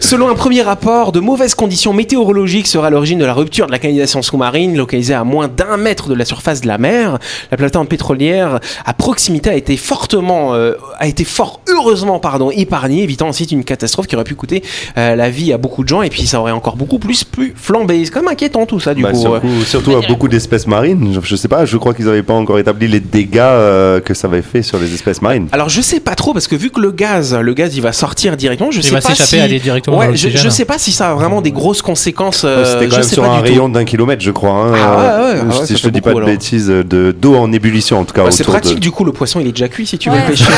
Selon 0.00 0.28
un 0.28 0.34
premier 0.34 0.62
rapport, 0.62 1.12
de 1.12 1.20
mauvaises 1.20 1.54
conditions 1.54 1.92
météorologiques 1.92 2.66
seraient 2.66 2.88
à 2.88 2.90
l'origine 2.90 3.18
de 3.18 3.24
la 3.24 3.32
rupture 3.42 3.66
de 3.66 3.72
la 3.72 3.78
canalisation 3.78 4.22
sous-marine 4.22 4.76
localisée 4.76 5.14
à 5.14 5.24
moins 5.24 5.48
d'un 5.48 5.76
mètre 5.76 6.08
de 6.08 6.14
la 6.14 6.24
surface 6.24 6.60
de 6.60 6.68
la 6.68 6.78
mer. 6.78 7.18
La 7.50 7.56
plateforme 7.56 7.86
pétrolière 7.88 8.60
à 8.84 8.92
proximité 8.94 9.50
a 9.50 9.54
été 9.54 9.76
fortement, 9.76 10.54
euh, 10.54 10.74
a 10.98 11.06
été 11.08 11.24
fort 11.24 11.60
heureusement 11.68 12.18
pardon 12.20 12.50
épargnée, 12.50 13.02
évitant 13.02 13.28
ensuite 13.28 13.50
une 13.52 13.64
catastrophe 13.64 14.06
qui 14.06 14.14
aurait 14.14 14.24
pu 14.24 14.34
coûter 14.36 14.62
euh, 14.96 15.16
la 15.16 15.28
vie 15.30 15.52
à 15.52 15.58
beaucoup 15.58 15.82
de 15.82 15.88
gens 15.88 16.02
et 16.02 16.10
puis 16.10 16.26
ça 16.26 16.40
aurait 16.40 16.52
encore 16.52 16.76
beaucoup 16.76 16.98
plus 16.98 17.24
plus 17.24 17.52
flambé. 17.56 18.04
C'est 18.04 18.10
quand 18.12 18.20
même 18.20 18.28
inquiétant 18.32 18.66
tout 18.66 18.80
ça 18.80 18.94
du 18.94 19.02
Bah, 19.02 19.10
coup. 19.12 19.20
surtout, 19.20 19.64
surtout 19.66 19.96
à 19.96 20.00
beaucoup 20.06 20.28
d'espèces 20.28 20.66
marines. 20.66 21.12
Je, 21.14 21.20
je 21.26 21.36
sais 21.36 21.48
pas, 21.48 21.64
je 21.64 21.76
crois 21.76 21.94
qu'ils 21.94 22.04
n'avaient 22.06 22.22
pas 22.22 22.34
encore 22.34 22.58
établi 22.58 22.86
les 22.88 23.00
dégâts 23.00 23.38
euh, 23.40 24.00
que 24.00 24.14
ça 24.14 24.28
avait 24.28 24.42
fait 24.42 24.62
sur 24.62 24.78
les 24.78 24.92
espèces 24.94 25.20
marines. 25.20 25.48
Alors 25.52 25.68
je 25.68 25.80
sais 25.80 26.00
pas 26.00 26.14
trop 26.14 26.32
parce 26.32 26.46
que 26.48 26.54
vu 26.56 26.70
que 26.70 26.80
le 26.80 26.92
gaz, 26.92 27.34
le 27.34 27.54
gaz 27.54 27.74
il 27.76 27.82
va 27.82 27.92
sortir 27.92 28.36
directement, 28.36 28.70
je 28.70 28.78
Il 28.78 28.84
sais 28.84 28.90
va 28.90 29.00
pas 29.00 29.08
s'échapper, 29.10 29.36
si 29.36 29.40
aller 29.40 29.58
directement 29.60 29.98
Ouais, 29.98 30.14
je, 30.14 30.28
je 30.28 30.48
sais 30.48 30.64
pas 30.64 30.78
si 30.78 30.92
ça 30.92 31.10
a 31.10 31.14
vraiment 31.14 31.40
des 31.42 31.52
grosses 31.52 31.82
conséquences. 31.82 32.42
euh, 32.44 32.64
C'était 32.64 32.86
quand 32.86 32.90
je 32.92 32.96
même 33.00 33.02
sais 33.08 33.14
sur 33.14 33.22
pas 33.24 33.31
un 33.32 33.42
du 33.42 33.50
rayon 33.50 33.68
d'un 33.68 33.84
kilomètre, 33.84 34.22
je 34.22 34.30
crois. 34.30 34.50
hein, 34.52 34.72
Ah 34.74 34.76
ouais, 34.76 35.04
ouais, 35.34 35.40
ah 35.42 35.58
ouais, 35.60 35.66
si 35.66 35.76
je 35.76 35.82
te 35.82 35.88
dis 35.88 36.00
pas 36.00 36.12
de 36.12 36.16
alors. 36.16 36.28
bêtises, 36.28 36.68
de 36.68 37.12
d'eau 37.18 37.36
en 37.36 37.50
ébullition 37.52 37.98
en 38.00 38.04
tout 38.04 38.14
cas. 38.14 38.24
Ouais, 38.24 38.30
c'est 38.30 38.44
pratique 38.44 38.76
de... 38.76 38.80
du 38.80 38.90
coup 38.90 39.04
le 39.04 39.12
poisson 39.12 39.40
il 39.40 39.46
est 39.48 39.52
déjà 39.52 39.68
cuit 39.68 39.86
si 39.86 39.98
tu 39.98 40.08
veux 40.10 40.16
Ouais. 40.16 40.22
le 40.22 40.30
pêcher. 40.30 40.44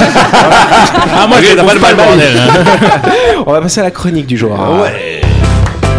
Ah, 1.17 1.27
moi, 1.29 1.39
pas 1.39 1.91
le 1.91 1.97
bordel. 1.97 2.33
On 3.47 3.53
va 3.53 3.61
passer 3.61 3.81
à 3.81 3.85
la 3.85 3.91
chronique 3.91 4.27
du 4.27 4.37
jour. 4.37 4.53
hein. 4.53 4.85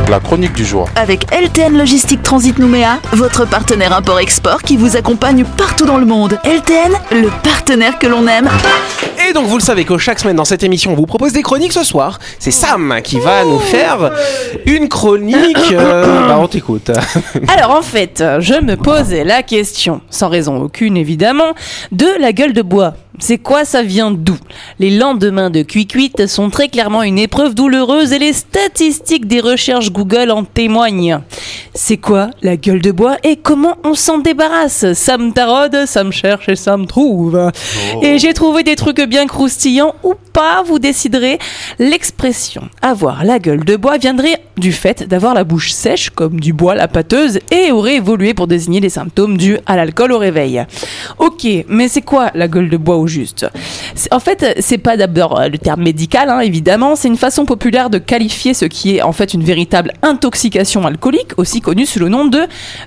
La 0.10 0.20
chronique 0.20 0.54
du 0.54 0.64
jour. 0.64 0.88
Avec 0.96 1.26
LTN 1.32 1.76
Logistique 1.76 2.22
Transit 2.22 2.60
Nouméa, 2.60 3.00
votre 3.14 3.46
partenaire 3.46 3.92
import-export 3.92 4.62
qui 4.62 4.78
vous 4.78 4.96
accompagne 4.96 5.44
partout 5.58 5.88
dans 5.88 5.98
le 5.98 6.06
monde. 6.06 6.38
LTN, 6.44 6.94
le 7.12 7.30
partenaire 7.44 7.98
que 7.98 8.06
l'on 8.06 8.28
aime. 8.28 8.48
Et 9.28 9.34
donc 9.34 9.48
vous 9.48 9.58
le 9.58 9.64
savez 9.64 9.84
que 9.84 9.98
chaque 9.98 10.20
semaine 10.20 10.36
dans 10.36 10.46
cette 10.46 10.62
émission 10.62 10.92
on 10.92 10.96
vous 10.96 11.08
propose 11.08 11.34
des 11.34 11.42
chroniques 11.42 11.74
ce 11.74 11.84
soir. 11.84 12.20
C'est 12.38 12.52
Sam 12.52 13.00
qui 13.04 13.20
va 13.20 13.44
nous 13.46 13.58
faire 13.58 14.12
une 14.68 14.90
chronique. 14.90 15.58
euh, 15.72 16.28
bah 16.28 16.38
on 16.40 16.48
t'écoute. 16.48 16.92
Alors 17.48 17.76
en 17.76 17.82
fait, 17.82 18.24
je 18.40 18.62
me 18.62 18.76
posais 18.76 19.24
la 19.24 19.42
question, 19.42 20.02
sans 20.12 20.30
raison 20.30 20.62
aucune 20.62 20.98
évidemment, 20.98 21.56
de 21.92 22.08
la 22.20 22.32
gueule 22.32 22.54
de 22.54 22.62
bois. 22.62 22.94
C'est 23.20 23.38
quoi, 23.38 23.66
ça 23.66 23.82
vient 23.82 24.12
d'où? 24.12 24.38
Les 24.80 24.90
lendemains 24.90 25.50
de 25.50 25.62
cuit-cuite 25.62 26.28
sont 26.28 26.50
très 26.50 26.68
clairement 26.68 27.04
une 27.04 27.18
épreuve 27.18 27.56
douloureuse 27.56 28.12
et 28.12 28.20
les 28.20 28.34
statistiques 28.34 29.28
des 29.28 29.40
recherches 29.40 29.92
Google 29.92 30.32
en 30.32 30.44
témoignent. 30.44 31.20
C'est 31.74 31.98
quoi 31.98 32.30
la 32.42 32.58
gueule 32.58 32.82
de 32.82 32.92
bois 32.92 33.18
et 33.24 33.36
comment 33.36 33.78
on 33.84 33.94
s'en 33.96 34.18
débarrasse? 34.18 34.94
Ça 34.94 35.18
me 35.18 35.32
taraude, 35.32 35.86
ça 35.86 36.04
me 36.04 36.12
cherche 36.12 36.50
et 36.50 36.56
ça 36.56 36.78
me 36.78 36.86
trouve. 36.86 37.52
Et 38.02 38.20
j'ai 38.20 38.34
trouvé 38.34 38.64
des 38.64 38.76
trucs 38.76 39.02
bien 39.02 39.28
croustillants 39.28 39.96
ou 40.04 40.14
pas, 40.34 40.64
vous 40.64 40.80
déciderez. 40.80 41.40
L'expression 41.80 42.70
avoir 42.82 43.24
la 43.24 43.40
gueule 43.40 43.66
de 43.66 43.76
bois 43.76 43.98
viendrait 43.98 44.42
du 44.58 44.72
fait 44.72 45.08
d'avoir 45.08 45.34
la 45.34 45.44
bouche 45.44 45.72
sèche 45.72 46.10
comme 46.10 46.40
du 46.40 46.54
bois 46.54 46.76
la 46.76 46.88
pâteuse 46.88 47.40
et 47.52 47.72
aurait 47.72 47.96
évolué 47.96 48.34
pour 48.34 48.48
désigner 48.48 48.80
les 48.80 48.90
symptômes 48.90 49.38
dus 49.38 49.58
à 49.66 49.76
l'alcool 49.76 50.12
au 50.12 50.18
réveil. 50.18 50.64
Ok, 51.18 51.48
mais 51.68 51.88
c'est 51.88 52.02
quoi 52.02 52.32
la 52.36 52.48
gueule 52.48 52.70
de 52.70 52.78
bois 52.78 52.98
au 53.06 53.08
juste 53.08 53.46
En 54.12 54.20
fait, 54.20 54.58
c'est 54.60 54.78
pas 54.78 54.98
d'abord 54.98 55.40
euh, 55.40 55.48
le 55.48 55.58
terme 55.58 55.82
médical, 55.84 56.30
hein, 56.30 56.40
évidemment, 56.40 56.96
c'est 56.96 57.08
une 57.08 57.18
façon 57.18 57.46
populaire 57.46 57.90
de 57.90 57.98
qualifier 57.98 58.54
ce 58.54 58.66
qui 58.66 58.98
est 58.98 59.02
en 59.02 59.12
fait 59.14 59.34
une 59.34 59.44
véritable 59.44 59.94
intoxication 60.02 60.86
alcoolique, 60.86 61.32
aussi 61.38 61.62
connue 61.62 61.86
sous 61.86 62.00
le 62.00 62.10
nom 62.10 62.26
de 62.26 62.42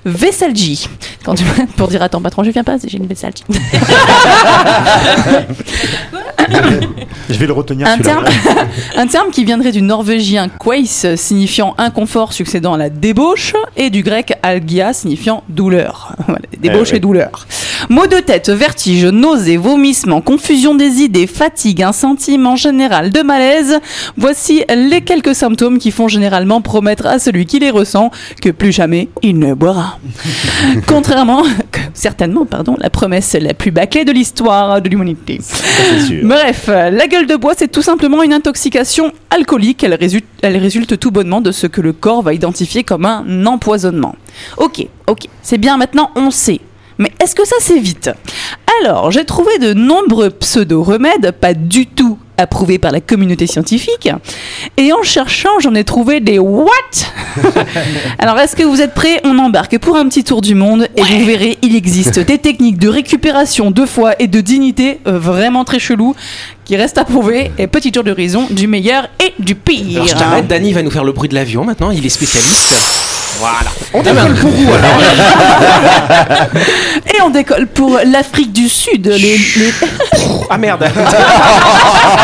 vessalgie. 0.05 0.87
Quand 1.23 1.35
tu- 1.35 1.43
pour 1.77 1.87
dire 1.87 2.01
à 2.03 2.09
ton 2.09 2.21
patron, 2.21 2.43
je 2.43 2.51
viens 2.51 2.63
pas, 2.63 2.75
j'ai 2.85 2.97
une 2.97 3.07
vessalgie. 3.07 3.43
Je 7.29 7.37
vais 7.37 7.45
le 7.47 7.53
retenir 7.53 7.87
Un 7.87 7.97
terme, 7.99 8.25
un 8.97 9.07
terme 9.07 9.29
qui 9.29 9.45
viendrait 9.45 9.71
du 9.71 9.81
norvégien 9.83 10.49
queis, 10.49 10.85
signifiant 11.15 11.75
inconfort 11.77 12.33
succédant 12.33 12.73
à 12.73 12.77
la 12.77 12.89
débauche, 12.89 13.53
et 13.77 13.89
du 13.91 14.01
grec 14.01 14.33
algia, 14.43 14.93
signifiant 14.93 15.43
douleur. 15.49 16.15
Voilà, 16.27 16.41
débauche 16.59 16.89
Eh 16.89 16.93
oui. 16.93 16.97
et 16.97 16.99
douleur. 16.99 17.47
Maux 17.89 18.05
de 18.07 18.17
tête, 18.19 18.49
vertige, 18.49 19.05
nausées, 19.05 19.57
vomissements, 19.57 20.21
confusion 20.21 20.75
des 20.75 21.01
idées, 21.01 21.25
fatigue, 21.27 21.81
un 21.81 21.91
sentiment 21.93 22.55
général 22.55 23.09
de 23.11 23.21
malaise. 23.21 23.79
Voici 24.17 24.63
les 24.75 25.01
quelques 25.01 25.33
symptômes 25.33 25.77
qui 25.79 25.89
font 25.91 26.07
généralement 26.07 26.61
promettre 26.61 27.05
à 27.07 27.17
celui 27.19 27.45
qui 27.45 27.59
les 27.59 27.69
ressent 27.71 28.11
que 28.41 28.49
plus 28.49 28.71
jamais 28.71 29.07
il 29.23 29.39
ne 29.39 29.53
boira. 29.53 29.97
Contrairement, 30.87 31.43
certainement, 31.93 32.45
pardon, 32.45 32.75
la 32.79 32.89
promesse 32.89 33.35
la 33.39 33.53
plus 33.53 33.71
bâclée 33.71 34.05
de 34.05 34.11
l'histoire 34.11 34.81
de 34.81 34.89
l'humanité. 34.89 35.39
Bref, 36.23 36.67
la 36.67 37.07
gueule 37.07 37.18
de 37.27 37.35
bois, 37.35 37.53
c'est 37.57 37.67
tout 37.67 37.81
simplement 37.81 38.23
une 38.23 38.33
intoxication 38.33 39.11
alcoolique. 39.29 39.83
Elle 39.83 39.93
résulte, 39.93 40.25
elle 40.41 40.57
résulte 40.57 40.99
tout 40.99 41.11
bonnement 41.11 41.41
de 41.41 41.51
ce 41.51 41.67
que 41.67 41.81
le 41.81 41.93
corps 41.93 42.21
va 42.21 42.33
identifier 42.33 42.83
comme 42.83 43.05
un 43.05 43.45
empoisonnement. 43.45 44.15
Ok, 44.57 44.85
ok, 45.07 45.27
c'est 45.41 45.57
bien 45.57 45.77
maintenant, 45.77 46.11
on 46.15 46.31
sait. 46.31 46.61
Mais 46.99 47.13
est-ce 47.23 47.33
que 47.33 47.47
ça 47.47 47.55
s'évite 47.59 48.11
Alors, 48.81 49.09
j'ai 49.09 49.23
trouvé 49.23 49.57
de 49.57 49.73
nombreux 49.73 50.29
pseudo-remèdes, 50.29 51.31
pas 51.31 51.53
du 51.53 51.87
tout 51.87 52.19
approuvés 52.39 52.77
par 52.77 52.91
la 52.91 53.01
communauté 53.01 53.47
scientifique. 53.47 54.09
Et 54.77 54.91
en 54.93 55.03
cherchant, 55.03 55.59
j'en 55.59 55.75
ai 55.75 55.83
trouvé 55.83 56.19
des 56.19 56.39
what? 56.39 56.69
Alors, 58.19 58.37
est-ce 58.39 58.55
que 58.55 58.63
vous 58.63 58.81
êtes 58.81 58.93
prêts? 58.93 59.21
On 59.23 59.37
embarque 59.39 59.77
pour 59.77 59.95
un 59.95 60.07
petit 60.07 60.23
tour 60.23 60.41
du 60.41 60.55
monde 60.55 60.87
et 60.95 61.01
vous 61.01 61.25
verrez, 61.25 61.57
il 61.61 61.75
existe 61.75 62.19
des 62.19 62.37
techniques 62.37 62.77
de 62.77 62.89
récupération 62.89 63.71
de 63.71 63.85
foi 63.85 64.13
et 64.19 64.27
de 64.27 64.41
dignité 64.41 64.99
euh, 65.07 65.19
vraiment 65.19 65.63
très 65.63 65.79
cheloues 65.79 66.15
qui 66.69 66.77
restent 66.77 66.99
à 66.99 67.03
prouver. 67.03 67.49
Et 67.57 67.65
petit 67.65 67.91
tour 67.91 68.03
d'horizon 68.03 68.45
du 68.51 68.67
meilleur 68.67 69.09
et 69.19 69.33
du 69.41 69.55
pire. 69.55 69.95
Alors 69.95 70.07
je 70.07 70.13
t'arrête, 70.13 70.45
Dany 70.45 70.71
va 70.71 70.83
nous 70.83 70.91
faire 70.91 71.03
le 71.03 71.11
bruit 71.11 71.27
de 71.27 71.33
l'avion 71.33 71.65
maintenant, 71.65 71.89
il 71.89 72.05
est 72.05 72.09
spécialiste. 72.09 73.18
Voilà. 73.39 73.69
On 73.93 74.01
démarre 74.03 74.27
pour 74.35 74.49
vous 74.51 74.67
alors. 74.73 74.99
Et 77.07 77.21
on 77.21 77.29
décolle 77.29 77.67
pour 77.67 77.97
l'Afrique 78.05 78.51
du 78.51 78.67
Sud. 78.67 79.07
Les, 79.07 79.17
les- 79.37 79.73
Ah 80.49 80.57
merde. 80.57 80.85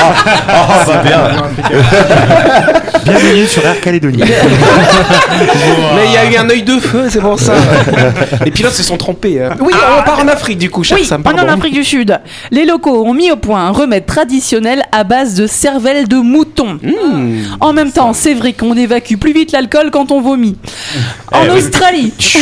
Oh, 0.07 0.89
va 0.91 0.97
bien. 1.03 1.19
Bienvenue 3.03 3.45
sur 3.47 3.65
Air 3.65 3.79
Calédonie. 3.81 4.17
Mais 5.95 6.05
il 6.05 6.11
y 6.11 6.17
a 6.17 6.25
eu 6.31 6.35
un 6.37 6.49
œil 6.49 6.63
de 6.63 6.79
feu, 6.79 7.07
c'est 7.09 7.19
pour 7.19 7.39
ça. 7.39 7.53
Les 8.45 8.51
pilotes 8.51 8.73
se 8.73 8.83
sont 8.83 8.97
trompés. 8.97 9.43
hein. 9.43 9.55
Oui, 9.59 9.73
on 9.99 10.03
part 10.03 10.19
en 10.23 10.27
Afrique 10.27 10.57
du 10.57 10.69
coup, 10.69 10.83
cher 10.83 10.97
Oui, 10.97 11.05
Sam, 11.05 11.23
on 11.25 11.29
en. 11.29 11.47
Afrique 11.49 11.73
du 11.73 11.83
Sud. 11.83 12.19
Les 12.51 12.65
locaux 12.65 13.05
ont 13.05 13.13
mis 13.13 13.31
au 13.31 13.35
point 13.35 13.65
un 13.67 13.71
remède 13.71 14.05
traditionnel 14.05 14.83
à 14.91 15.03
base 15.03 15.33
de 15.35 15.47
cervelle 15.47 16.07
de 16.07 16.17
mouton. 16.17 16.79
Mmh. 16.81 17.57
En 17.59 17.73
même 17.73 17.91
temps, 17.91 18.13
c'est 18.13 18.33
vrai 18.33 18.53
qu'on 18.53 18.75
évacue 18.75 19.15
plus 19.17 19.33
vite 19.33 19.51
l'alcool 19.51 19.89
quand 19.91 20.11
on 20.11 20.21
vomit. 20.21 20.57
En. 21.31 21.49
Australie, 21.55 22.13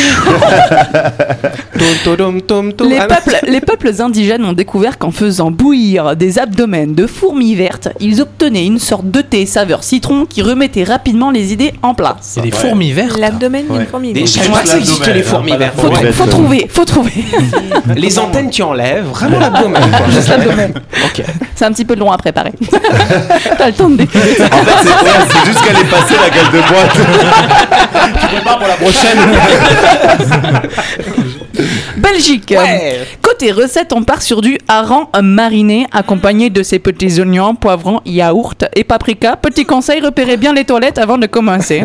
les 2.84 2.98
peuples, 2.98 3.38
les 3.46 3.60
peuples 3.60 3.90
indigènes 4.00 4.44
ont 4.44 4.52
découvert 4.52 4.98
qu'en 4.98 5.10
faisant 5.10 5.50
bouillir 5.50 6.16
des 6.16 6.38
abdomens 6.38 6.94
de 6.94 7.06
fourmis 7.06 7.54
vertes, 7.54 7.88
ils 8.00 8.20
obtenaient 8.20 8.66
une 8.66 8.78
sorte 8.78 9.10
de 9.10 9.20
thé 9.20 9.46
saveur 9.46 9.84
citron 9.84 10.26
qui 10.26 10.42
remettait 10.42 10.84
rapidement 10.84 11.30
les 11.30 11.52
idées 11.52 11.72
en 11.82 11.94
place. 11.94 12.36
A 12.38 12.42
des 12.42 12.50
fourmis 12.50 12.92
vertes. 12.92 13.18
L'abdomen 13.18 13.66
d'une 13.68 13.86
fourmi. 13.86 14.12
Des- 14.12 14.20
verte. 14.20 14.40
Je 14.44 14.50
pas 14.50 14.60
que 14.62 14.68
ça 14.68 15.12
les 15.12 15.22
fourmis 15.22 15.56
vertes. 15.56 15.74
Faut, 15.78 15.90
faut 16.12 16.26
trouver, 16.26 16.66
faut 16.70 16.84
trouver. 16.84 17.12
Les 17.96 18.18
antennes 18.18 18.50
tu 18.50 18.62
enlèves, 18.62 19.04
vraiment 19.06 19.38
l'abdomen. 19.38 19.82
Juste 20.10 20.28
l'abdomen. 20.28 20.72
Ok. 21.04 21.22
C'est 21.54 21.64
un 21.64 21.72
petit 21.72 21.84
peu 21.84 21.94
long 21.94 22.10
à 22.10 22.18
préparer. 22.18 22.52
T'as 23.58 23.66
le 23.66 23.72
temps 23.72 23.88
de 23.88 23.96
découvrir. 23.96 24.34
En 24.52 24.64
fait, 24.64 24.72
c'est 24.82 24.88
c'est 25.32 25.46
juste 25.46 25.60
qu'elle 25.64 25.76
est 25.76 25.90
passée 25.90 26.14
la 26.20 26.30
gueule 26.30 26.50
de 26.52 26.58
bois. 26.68 26.84
Pour 28.58 28.68
la 28.68 28.76
prochaine. 28.76 29.18
Belgique. 31.96 32.54
Ouais. 32.56 33.06
Côté 33.22 33.52
recette, 33.52 33.92
on 33.92 34.02
part 34.02 34.22
sur 34.22 34.40
du 34.40 34.58
hareng 34.68 35.08
mariné 35.22 35.86
accompagné 35.92 36.50
de 36.50 36.62
ses 36.62 36.78
petits 36.78 37.20
oignons, 37.20 37.54
poivrons, 37.54 38.00
yaourt 38.04 38.64
et 38.74 38.84
paprika. 38.84 39.36
Petit 39.36 39.64
conseil, 39.64 40.00
repérez 40.00 40.36
bien 40.36 40.52
les 40.52 40.64
toilettes 40.64 40.98
avant 40.98 41.18
de 41.18 41.26
commencer. 41.26 41.84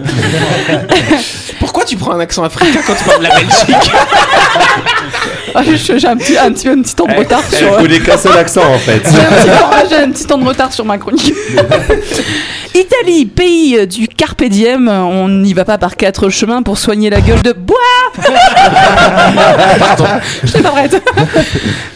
Pourquoi 1.60 1.86
tu 1.86 1.98
prends 1.98 2.14
un 2.14 2.20
accent 2.20 2.44
africain 2.44 2.80
quand 2.86 2.96
tu 2.96 3.04
parles 3.04 3.20
de 3.20 3.24
la 3.24 3.36
Belgique? 3.36 3.92
Ah, 5.56 5.62
je- 5.64 5.98
J'ai 5.98 6.08
un 6.08 6.16
petit, 6.18 6.38
un, 6.38 6.52
petit, 6.52 6.68
un 6.70 6.82
petit 6.82 6.96
temps 6.96 7.06
de 7.06 7.16
retard 7.16 7.42
Elle 7.52 7.58
sur. 7.58 7.80
voulait 7.80 8.00
qu'un 8.00 8.18
seul 8.18 8.38
accent 8.38 8.62
en 8.74 8.78
fait. 8.78 9.02
J'ai 9.10 9.20
un, 9.20 9.84
petit 9.86 9.96
un 9.96 10.12
petit 10.12 10.26
temps 10.26 10.38
de 10.38 10.46
retard 10.46 10.72
sur 10.74 10.86
ma 10.86 10.98
chronique. 10.98 11.34
Italie, 12.76 13.26
pays 13.26 13.78
euh, 13.78 13.86
du 13.88 14.08
Carpe 14.08 14.44
Diem, 14.44 14.88
on 14.88 15.28
n'y 15.28 15.54
va 15.54 15.66
pas 15.66 15.78
par 15.80 15.96
quatre 15.98 16.30
chemins 16.30 16.62
pour 16.62 16.78
soigner 16.78 17.10
la 17.10 17.20
gueule 17.20 17.42
de 17.42 17.52
bois. 17.52 17.78
Pardon, 19.80 20.06
je 20.44 20.48
n'étais 20.48 20.62
pas 20.62 20.70
prête. 20.72 21.02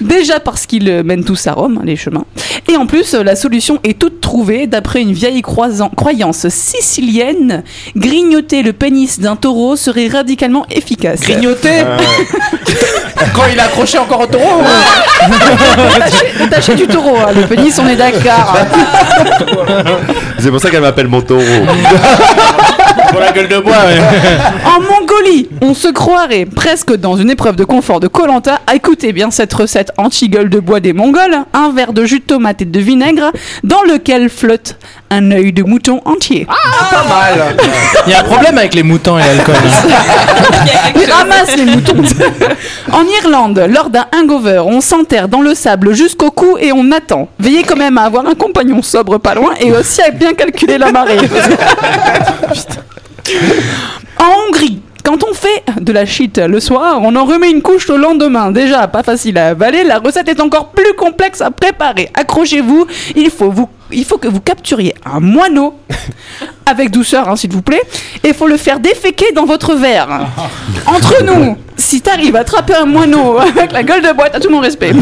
Déjà 0.02 0.40
parce 0.40 0.66
qu'ils 0.66 0.90
euh, 0.90 1.04
mènent 1.04 1.24
tous 1.24 1.46
à 1.48 1.54
Rome, 1.54 1.82
les 1.86 1.96
chemins. 1.96 2.26
Et 2.68 2.76
en 2.76 2.88
plus, 2.88 3.14
euh, 3.14 3.24
la 3.24 3.36
solution 3.36 3.80
est 3.84 4.00
toute 4.00 4.20
trouvée 4.20 4.66
d'après 4.68 5.02
une 5.02 5.14
vieille 5.14 5.42
croyance 5.44 6.48
sicilienne. 6.50 7.64
Grignoter 7.96 8.64
le 8.64 8.74
pénis 8.74 9.20
d'un 9.20 9.36
taureau 9.36 9.76
serait 9.76 10.08
radicalement 10.08 10.66
efficace. 10.72 11.22
Grignoter 11.22 11.84
Il 13.52 13.58
est 13.58 13.62
accroché 13.62 13.98
encore 14.00 14.22
au 14.22 14.26
taureau 14.28 14.64
Détaché- 15.96 16.34
Détaché 16.40 16.76
du 16.76 16.88
taureau, 16.88 17.18
hein, 17.18 17.32
le 17.36 17.42
pénis, 17.44 17.78
on 17.80 17.88
est 17.88 17.96
d'accord. 17.96 18.56
C'est 20.40 20.50
pour 20.52 20.60
ça 20.60 20.70
qu'elle 20.70 20.82
m'appelle 20.82 21.08
mon 21.08 21.22
taureau. 21.22 21.42
Pour 23.14 23.22
la 23.22 23.32
gueule 23.32 23.48
de 23.48 23.60
bois, 23.60 23.76
En 24.66 24.80
Mongolie, 24.82 25.48
on 25.62 25.74
se 25.76 25.88
croirait 25.88 26.46
presque 26.46 26.96
dans 26.96 27.16
une 27.16 27.30
épreuve 27.30 27.56
de 27.56 27.64
confort 27.64 28.00
de 28.00 28.08
Colanta. 28.08 28.60
Écoutez 28.74 29.14
bien 29.14 29.30
cette 29.30 29.54
recette 29.54 29.92
anti-gueule 29.98 30.50
de 30.50 30.60
bois 30.60 30.80
des 30.80 30.94
Mongols 30.94 31.38
un 31.54 31.72
verre 31.72 31.94
de 31.94 32.06
jus 32.06 32.20
de 32.20 32.26
tomate 32.26 32.64
et 32.64 32.66
de 32.66 32.80
vinaigre 32.80 33.32
dans 33.64 33.84
lequel 33.84 34.30
flotte 34.30 34.78
un 35.12 35.30
œil 35.32 35.54
de 35.54 35.62
mouton 35.62 36.02
entier. 36.06 36.46
Pas 36.48 37.04
mal 37.08 37.56
Il 38.08 38.12
y 38.12 38.16
a 38.16 38.22
un 38.22 38.24
problème 38.24 38.58
avec 38.58 38.74
les 38.74 38.82
moutons 38.84 39.20
et 39.20 39.22
l'alcool. 39.22 39.56
hein. 39.56 40.94
Ils 40.96 41.12
ramassent 41.12 41.56
les 41.56 41.66
moutons. 41.66 42.02
en 42.92 43.04
Irlande, 43.24 43.64
lors 43.70 43.90
d'un 43.92 44.06
hangover, 44.16 44.64
on 44.66 44.82
s'enterre 44.82 45.28
dans 45.28 45.42
le 45.42 45.54
sable 45.54 45.94
jusqu'au 45.94 46.32
cou 46.32 46.58
et 46.60 46.72
on 46.74 46.92
attend. 46.92 47.28
Veillez 47.40 47.62
quand 47.64 47.76
même 47.78 47.98
à 48.00 48.04
avoir 48.06 48.26
un 48.26 48.34
compagnon 48.34 48.82
sobre 48.82 49.20
pas 49.20 49.36
loin 49.36 49.54
et 49.60 49.72
aussi 49.72 50.02
à 50.02 50.10
bien 50.10 50.34
calculer 50.34 50.80
la 50.80 50.92
marée. 50.92 51.18
En 54.18 54.48
Hongrie, 54.48 54.82
quand 55.04 55.24
on 55.24 55.34
fait 55.34 55.64
de 55.80 55.92
la 55.92 56.06
shit 56.06 56.38
le 56.38 56.60
soir, 56.60 57.00
on 57.02 57.16
en 57.16 57.26
remet 57.26 57.52
une 57.52 57.62
couche 57.62 57.88
le 57.88 57.98
lendemain. 57.98 58.52
Déjà, 58.52 58.88
pas 58.88 59.04
facile 59.04 59.38
à 59.38 59.50
avaler, 59.50 59.84
la 59.84 60.00
recette 60.00 60.30
est 60.30 60.40
encore 60.40 60.70
plus 60.70 60.94
complexe 60.94 61.42
à 61.42 61.52
préparer. 61.52 62.10
Accrochez-vous, 62.14 62.88
il 63.16 63.30
faut 63.30 63.52
vous 63.52 63.68
il 63.94 64.06
faut 64.06 64.18
que 64.18 64.28
vous 64.28 64.42
capturiez 64.42 64.94
un 65.06 65.20
moineau 65.20 65.74
avec 66.66 66.92
douceur, 66.92 67.30
hein, 67.30 67.36
s'il 67.36 67.52
vous 67.52 67.62
plaît, 67.62 67.82
et 68.24 68.30
il 68.30 68.34
faut 68.34 68.48
le 68.48 68.58
faire 68.58 68.80
déféquer 68.80 69.32
dans 69.34 69.46
votre 69.46 69.76
verre. 69.76 70.28
Entre 70.86 71.24
nous, 71.26 71.58
si 71.78 72.02
t'arrives 72.02 72.36
à 72.36 72.40
attraper 72.40 72.76
un 72.76 72.86
moineau 72.86 73.38
avec 73.58 73.72
la 73.72 73.84
gueule 73.84 74.02
de 74.02 74.12
boîte, 74.14 74.36
à 74.36 74.40
tout 74.40 74.50
mon 74.50 74.60
respect. 74.60 74.94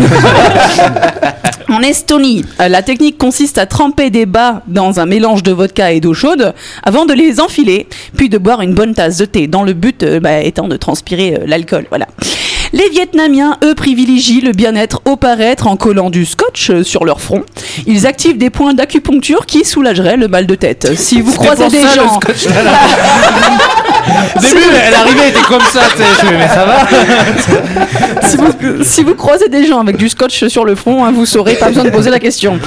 En 1.69 1.81
Estonie, 1.81 2.43
euh, 2.59 2.67
la 2.67 2.81
technique 2.81 3.17
consiste 3.17 3.57
à 3.57 3.65
tremper 3.65 4.09
des 4.09 4.25
bas 4.25 4.61
dans 4.67 4.99
un 4.99 5.05
mélange 5.05 5.41
de 5.41 5.53
vodka 5.53 5.93
et 5.93 6.01
d'eau 6.01 6.13
chaude 6.13 6.53
avant 6.83 7.05
de 7.05 7.13
les 7.13 7.39
enfiler, 7.39 7.87
puis 8.17 8.27
de 8.27 8.37
boire 8.37 8.61
une 8.61 8.73
bonne 8.73 8.93
tasse 8.93 9.17
de 9.17 9.25
thé, 9.25 9.47
dans 9.47 9.63
le 9.63 9.71
but 9.71 10.03
euh, 10.03 10.19
bah, 10.19 10.41
étant 10.41 10.67
de 10.67 10.75
transpirer 10.75 11.35
euh, 11.35 11.45
l'alcool. 11.45 11.85
Voilà. 11.89 12.07
Les 12.73 12.89
Vietnamiens, 12.89 13.57
eux, 13.65 13.75
privilégient 13.75 14.39
le 14.39 14.53
bien-être 14.53 15.01
au 15.05 15.17
paraître 15.17 15.67
en 15.67 15.75
collant 15.75 16.09
du 16.09 16.25
scotch 16.25 16.69
euh, 16.69 16.83
sur 16.83 17.03
leur 17.03 17.19
front. 17.19 17.43
Ils 17.85 18.07
activent 18.07 18.37
des 18.37 18.49
points 18.49 18.73
d'acupuncture 18.73 19.45
qui 19.45 19.65
soulageraient 19.65 20.15
le 20.15 20.29
mal 20.29 20.47
de 20.47 20.55
tête. 20.55 20.97
Si 20.97 21.19
vous 21.19 21.33
croisez 21.33 21.67
des 21.67 21.81
ça, 21.81 21.95
gens... 21.95 22.19
Au 24.35 24.39
début, 24.39 24.61
elle 24.87 24.93
arrivait, 24.93 25.19
elle 25.25 25.29
était 25.29 25.41
comme 25.41 25.61
ça, 25.71 25.81
tu 25.95 25.97
sais. 25.97 26.09
Je 26.21 26.25
fais, 26.27 26.37
mais 26.37 26.47
ça 26.47 26.65
va 26.65 26.87
si, 28.27 28.37
vous, 28.37 28.83
si 28.83 29.03
vous 29.03 29.15
croisez 29.15 29.49
des 29.49 29.65
gens 29.65 29.79
avec 29.79 29.97
du 29.97 30.09
scotch 30.09 30.47
sur 30.47 30.65
le 30.65 30.75
front, 30.75 31.05
hein, 31.05 31.11
vous 31.11 31.25
saurez, 31.25 31.55
pas 31.55 31.67
besoin 31.67 31.83
de 31.83 31.89
poser 31.89 32.09
la 32.09 32.19
question. 32.19 32.59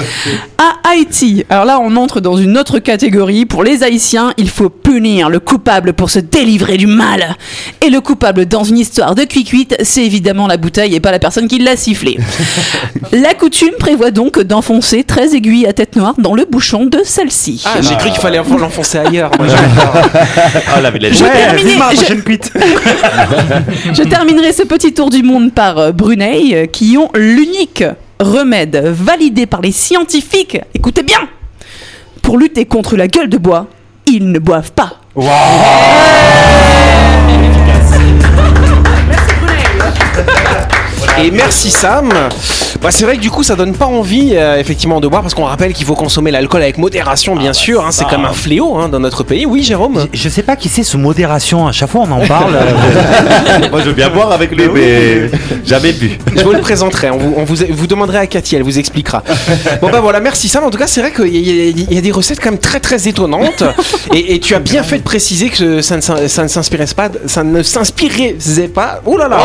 À 0.59 0.91
Haïti, 0.91 1.45
alors 1.51 1.65
là, 1.65 1.79
on 1.81 1.97
entre 1.97 2.21
dans 2.21 2.37
une 2.37 2.57
autre 2.59 2.79
catégorie. 2.79 3.47
Pour 3.47 3.65
les 3.65 3.83
Haïtiens, 3.83 4.33
il 4.37 4.49
faut 4.49 4.69
punir 4.69 5.29
le 5.31 5.41
coupable 5.41 5.93
pour 5.93 6.11
se 6.11 6.19
délivrer 6.19 6.77
du 6.77 6.87
mal. 6.87 7.37
Et 7.85 7.91
le 7.91 8.01
coupable 8.01 8.47
dans 8.47 8.65
une 8.65 8.79
histoire 8.79 9.15
de 9.15 9.25
cuit-cuite, 9.25 9.77
c'est 9.83 10.05
évidemment 10.05 10.47
la 10.47 10.57
bouteille 10.57 10.95
et 10.95 11.01
pas 11.01 11.11
la 11.13 11.19
personne 11.19 11.49
qui 11.49 11.59
l'a 11.59 11.77
sifflé. 11.77 12.19
La 13.13 13.35
coutume 13.35 13.75
prévoit 13.79 14.11
donc 14.11 14.41
d'enfoncer 14.41 15.05
13 15.05 15.35
aiguilles 15.35 15.67
à 15.67 15.73
tête 15.73 15.95
noire 15.95 16.15
dans 16.19 16.35
le 16.35 16.45
bouchon 16.51 16.87
de 16.87 16.99
celle-ci. 17.05 17.63
Ah, 17.65 17.81
j'ai 17.81 17.95
cru 17.97 18.11
qu'il 18.11 18.21
fallait 18.21 18.39
l'enfoncer 18.39 18.99
ailleurs. 18.99 19.31
Moi, 19.39 19.47
Oh 20.77 20.81
la 20.83 20.91
village. 20.91 21.15
Je, 21.15 21.23
la 21.24 21.24
je- 21.24 21.24
je 23.93 24.03
terminerai 24.03 24.53
ce 24.53 24.63
petit 24.63 24.93
tour 24.93 25.11
du 25.11 25.23
monde 25.23 25.53
par 25.53 25.79
euh, 25.79 25.93
Brunei, 25.93 26.55
euh, 26.55 26.67
qui 26.67 26.97
ont 26.97 27.11
l'unique 27.15 27.85
remède 28.21 28.77
validé 28.77 29.47
par 29.47 29.61
les 29.61 29.73
scientifiques. 29.73 30.59
Écoutez 30.75 31.03
bien 31.03 31.29
Pour 32.23 32.39
lutter 32.39 32.65
contre 32.65 32.97
la 32.97 33.09
gueule 33.09 33.29
de 33.29 33.39
bois, 33.39 33.67
ils 34.07 34.31
ne 34.31 34.39
boivent 34.39 34.73
pas. 34.73 35.01
Et 41.19 41.31
merci 41.31 41.71
Sam. 41.71 42.09
Bah, 42.83 42.91
c'est 42.91 43.05
vrai 43.07 43.17
que 43.17 43.21
du 43.23 43.31
coup 43.31 43.43
ça 43.43 43.57
donne 43.57 43.75
pas 43.75 43.87
envie 43.87 44.33
euh, 44.35 44.59
effectivement 44.59 45.01
de 45.01 45.09
boire 45.09 45.23
parce 45.23 45.33
qu'on 45.33 45.45
rappelle 45.45 45.73
qu'il 45.73 45.87
faut 45.87 45.95
consommer 45.95 46.31
l'alcool 46.31 46.61
avec 46.63 46.77
modération 46.77 47.35
bien 47.35 47.53
sûr. 47.55 47.83
hein, 47.85 47.91
c'est 47.93 48.05
comme 48.07 48.25
un 48.27 48.33
fléau 48.35 48.77
hein, 48.77 48.89
dans 48.91 49.01
notre 49.01 49.23
pays. 49.25 49.47
Oui 49.47 49.63
Jérôme. 49.63 50.07
Je 50.13 50.29
sais 50.29 50.43
pas 50.43 50.55
qui 50.57 50.69
c'est 50.69 50.83
sous 50.83 50.99
modération. 50.99 51.67
À 51.67 51.73
chaque 51.73 51.89
fois, 51.91 52.03
on 52.07 52.11
en 52.11 52.27
parle. 52.27 52.55
euh, 52.57 53.69
Moi 53.71 53.81
je 53.81 53.87
veux 53.87 53.93
bien 53.95 54.11
boire 54.11 54.33
avec 54.33 54.51
lui, 54.51 54.69
mais 54.73 55.31
jamais 55.65 55.93
bu. 55.93 56.19
Je 56.37 56.43
vous 56.43 56.53
le 56.53 56.61
présenterai. 56.61 57.11
On 57.11 57.17
vous, 57.17 57.35
on 57.39 57.45
vous, 57.45 57.57
vous 57.71 57.87
demanderai 57.87 58.19
à 58.19 58.27
Cathy, 58.27 58.57
elle 58.57 58.63
vous 58.63 58.79
expliquera. 58.79 59.23
Bon 59.81 59.89
bah 59.91 60.01
voilà, 60.01 60.21
merci 60.21 60.49
Sam. 60.49 60.65
En 60.65 60.71
tout 60.71 60.79
cas, 60.79 60.87
c'est 60.87 61.01
vrai 61.01 61.13
qu'il 61.13 61.35
y, 61.35 61.51
a- 61.51 61.71
il 61.71 61.93
y 61.95 61.99
a 61.99 62.01
des 62.03 62.13
recettes 62.13 62.41
quand 62.41 62.51
même 62.51 62.59
très 62.61 62.81
très 62.81 63.09
étonnantes. 63.09 63.65
Et, 64.13 64.35
et 64.35 64.41
tu 64.41 64.55
as 64.55 64.61
bien 64.61 64.83
fait 64.83 64.99
de 64.99 65.03
préciser 65.05 65.49
que 65.49 65.81
ça 65.81 65.97
ne, 65.97 66.01
ça 66.03 66.43
ne 66.43 66.49
s'inspirait 66.49 66.85
pas, 66.95 67.09
ça 67.27 67.43
ne 67.45 67.63
s'inspirait 67.63 68.37
pas. 68.75 69.01
Oh 69.07 69.17
là 69.17 69.29
là. 69.29 69.39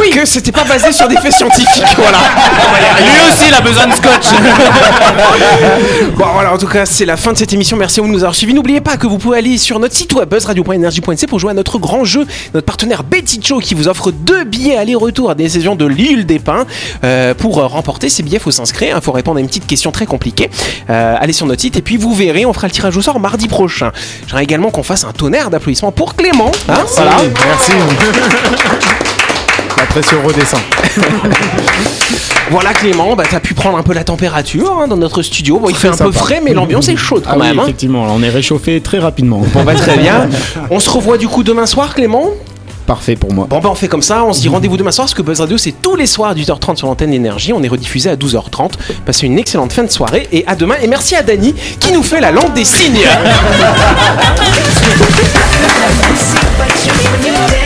Oui. 0.00 0.10
Que 0.10 0.24
c'était 0.24 0.52
pas 0.52 0.64
basé 0.64 0.92
sur 0.92 1.08
des 1.08 1.16
faits 1.16 1.32
scientifiques. 1.32 1.84
Voilà. 1.98 2.18
Lui 2.36 3.32
aussi, 3.32 3.48
il 3.48 3.54
a 3.54 3.60
besoin 3.60 3.86
de 3.86 3.92
scotch 3.92 4.26
Bon 6.16 6.26
voilà, 6.32 6.52
en 6.52 6.58
tout 6.58 6.66
cas, 6.66 6.86
c'est 6.86 7.04
la 7.04 7.16
fin 7.16 7.32
de 7.32 7.38
cette 7.38 7.52
émission. 7.52 7.76
Merci 7.76 8.00
de 8.00 8.06
nous 8.06 8.18
avoir 8.18 8.34
suivis. 8.34 8.54
N'oubliez 8.54 8.80
pas 8.80 8.96
que 8.96 9.06
vous 9.06 9.18
pouvez 9.18 9.38
aller 9.38 9.58
sur 9.58 9.78
notre 9.78 9.94
site 9.94 10.12
web 10.14 10.28
buzzradio.energie.nc 10.28 11.26
pour 11.26 11.38
jouer 11.38 11.50
à 11.50 11.54
notre 11.54 11.78
grand 11.78 12.04
jeu, 12.04 12.26
notre 12.54 12.66
partenaire 12.66 13.04
Betty 13.04 13.40
Cho 13.42 13.58
qui 13.58 13.74
vous 13.74 13.88
offre 13.88 14.10
deux 14.10 14.44
billets 14.44 14.76
aller-retour 14.76 15.30
à 15.30 15.34
des 15.34 15.48
saisons 15.48 15.74
de 15.76 15.86
l'île 15.86 16.26
des 16.26 16.38
Pins. 16.38 16.66
Euh, 17.04 17.34
pour 17.34 17.58
euh, 17.58 17.66
remporter 17.66 18.08
ces 18.08 18.22
billets, 18.22 18.38
il 18.38 18.42
faut 18.42 18.50
s'inscrire. 18.50 18.96
Il 18.96 19.02
faut 19.02 19.12
répondre 19.12 19.38
à 19.38 19.40
une 19.40 19.48
petite 19.48 19.66
question 19.66 19.90
très 19.92 20.06
compliquée. 20.06 20.50
Euh, 20.90 21.16
allez 21.18 21.32
sur 21.32 21.46
notre 21.46 21.60
site 21.60 21.76
et 21.76 21.82
puis 21.82 21.96
vous 21.96 22.14
verrez, 22.14 22.46
on 22.46 22.52
fera 22.52 22.66
le 22.66 22.72
tirage 22.72 22.96
au 22.96 23.02
sort 23.02 23.20
mardi 23.20 23.48
prochain. 23.48 23.92
J'aimerais 24.26 24.44
également 24.44 24.70
qu'on 24.70 24.82
fasse 24.82 25.04
un 25.04 25.12
tonnerre 25.12 25.50
d'applaudissements 25.50 25.92
pour 25.92 26.14
Clément. 26.16 26.50
hein, 26.68 26.84
voilà. 26.94 27.16
Merci. 27.46 27.72
La 29.78 29.86
pression 29.86 30.18
redescend. 30.24 30.60
Voilà 32.48 32.72
Clément, 32.74 33.16
bah, 33.16 33.24
t'as 33.28 33.40
pu 33.40 33.54
prendre 33.54 33.76
un 33.76 33.82
peu 33.82 33.92
la 33.92 34.04
température 34.04 34.78
hein, 34.80 34.86
dans 34.86 34.96
notre 34.96 35.20
studio. 35.22 35.58
Bon, 35.58 35.68
il 35.68 35.74
fait 35.74 35.88
un 35.88 35.96
peu 35.96 36.12
frais, 36.12 36.40
mais 36.44 36.54
l'ambiance 36.54 36.88
est 36.88 36.96
chaude 36.96 37.24
quand 37.24 37.30
Ah 37.32 37.36
oui, 37.40 37.48
même. 37.48 37.58
hein. 37.58 37.62
effectivement, 37.64 38.06
on 38.08 38.22
est 38.22 38.28
réchauffé 38.28 38.80
très 38.80 39.00
rapidement. 39.00 39.42
Bon 39.52 39.64
bah 39.64 39.74
très 39.74 39.96
bien. 39.96 40.28
On 40.70 40.78
se 40.78 40.88
revoit 40.88 41.18
du 41.18 41.26
coup 41.26 41.42
demain 41.42 41.66
soir 41.66 41.92
Clément? 41.94 42.30
Parfait 42.86 43.16
pour 43.16 43.32
moi. 43.32 43.48
Bon 43.50 43.58
bah 43.58 43.68
on 43.72 43.74
fait 43.74 43.88
comme 43.88 44.02
ça, 44.02 44.22
on 44.24 44.32
se 44.32 44.40
dit 44.40 44.48
rendez-vous 44.48 44.76
demain 44.76 44.92
soir 44.92 45.06
parce 45.06 45.14
que 45.14 45.22
Buzz 45.22 45.40
Radio 45.40 45.58
c'est 45.58 45.74
tous 45.82 45.96
les 45.96 46.06
soirs 46.06 46.30
à 46.30 46.34
18h30 46.36 46.76
sur 46.76 46.86
l'antenne 46.86 47.10
d'énergie, 47.10 47.52
on 47.52 47.60
est 47.64 47.68
rediffusé 47.68 48.08
à 48.10 48.14
12h30. 48.14 48.74
Passez 49.04 49.26
une 49.26 49.40
excellente 49.40 49.72
fin 49.72 49.82
de 49.82 49.90
soirée 49.90 50.28
et 50.30 50.44
à 50.46 50.54
demain 50.54 50.76
et 50.80 50.86
merci 50.86 51.16
à 51.16 51.24
Dany 51.24 51.52
qui 51.80 51.90
nous 51.92 52.04
fait 52.04 52.20
la 52.20 52.30
langue 52.30 52.52
des 52.54 52.64
signes. 52.64 53.00